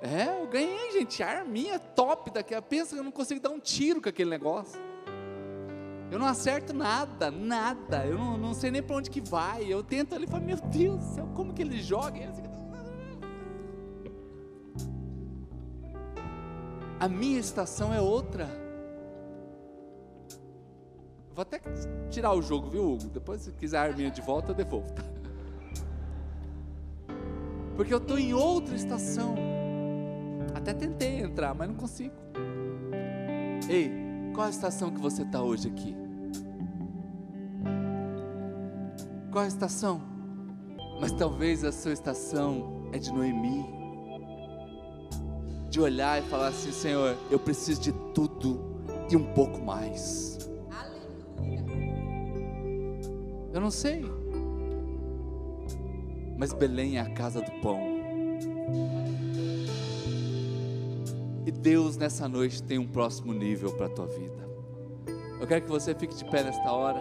É, 0.00 0.40
eu 0.40 0.46
ganhei, 0.46 0.92
gente, 0.92 1.22
arminha 1.22 1.78
top 1.78 2.30
daquela. 2.30 2.60
Pensa 2.60 2.94
que 2.94 3.00
eu 3.00 3.04
não 3.04 3.10
consigo 3.10 3.40
dar 3.40 3.50
um 3.50 3.58
tiro 3.58 4.02
com 4.02 4.08
aquele 4.08 4.28
negócio. 4.28 4.78
Eu 6.10 6.18
não 6.18 6.26
acerto 6.26 6.74
nada, 6.74 7.30
nada. 7.30 8.04
Eu 8.06 8.18
não, 8.18 8.36
não 8.36 8.52
sei 8.54 8.70
nem 8.70 8.82
para 8.82 8.96
onde 8.96 9.08
que 9.10 9.20
vai. 9.20 9.64
Eu 9.64 9.82
tento 9.82 10.14
ali 10.14 10.24
e 10.24 10.28
falo, 10.28 10.44
meu 10.44 10.58
Deus 10.58 10.98
do 10.98 11.14
céu, 11.14 11.26
como 11.34 11.54
que 11.54 11.62
ele 11.62 11.80
joga? 11.80 12.30
A 17.00 17.08
minha 17.08 17.40
estação 17.40 17.92
é 17.92 18.00
outra. 18.00 18.63
Vou 21.34 21.42
até 21.42 21.60
tirar 22.10 22.32
o 22.32 22.40
jogo, 22.40 22.70
viu, 22.70 22.92
Hugo? 22.92 23.08
Depois, 23.08 23.40
se 23.40 23.50
quiser 23.52 23.78
a 23.78 23.82
arminha 23.82 24.10
de 24.10 24.20
volta, 24.20 24.52
eu 24.52 24.54
devolvo. 24.54 24.92
Tá? 24.92 25.02
Porque 27.74 27.92
eu 27.92 27.98
estou 27.98 28.16
em 28.16 28.32
outra 28.32 28.76
estação. 28.76 29.34
Até 30.54 30.72
tentei 30.72 31.20
entrar, 31.20 31.52
mas 31.52 31.66
não 31.68 31.74
consigo. 31.74 32.14
Ei, 33.68 33.90
qual 34.32 34.46
a 34.46 34.50
estação 34.50 34.92
que 34.92 35.00
você 35.00 35.22
está 35.22 35.42
hoje 35.42 35.68
aqui? 35.68 35.96
Qual 39.32 39.42
a 39.42 39.48
estação? 39.48 40.00
Mas 41.00 41.10
talvez 41.10 41.64
a 41.64 41.72
sua 41.72 41.92
estação 41.92 42.88
é 42.92 42.98
de 42.98 43.12
Noemi. 43.12 43.66
De 45.68 45.80
olhar 45.80 46.22
e 46.22 46.28
falar 46.28 46.48
assim: 46.48 46.70
Senhor, 46.70 47.16
eu 47.28 47.40
preciso 47.40 47.80
de 47.80 47.92
tudo 48.14 48.84
e 49.10 49.16
um 49.16 49.34
pouco 49.34 49.60
mais. 49.60 50.38
Eu 53.54 53.60
não 53.60 53.70
sei. 53.70 54.04
Mas 56.36 56.52
Belém 56.52 56.98
é 56.98 57.00
a 57.00 57.08
casa 57.14 57.40
do 57.40 57.50
pão. 57.60 57.78
E 61.46 61.52
Deus 61.52 61.96
nessa 61.96 62.28
noite 62.28 62.60
tem 62.60 62.78
um 62.80 62.86
próximo 62.88 63.32
nível 63.32 63.72
para 63.76 63.86
a 63.86 63.88
tua 63.88 64.06
vida. 64.08 64.44
Eu 65.40 65.46
quero 65.46 65.62
que 65.62 65.70
você 65.70 65.94
fique 65.94 66.16
de 66.16 66.24
pé 66.24 66.42
nesta 66.42 66.72
hora. 66.72 67.00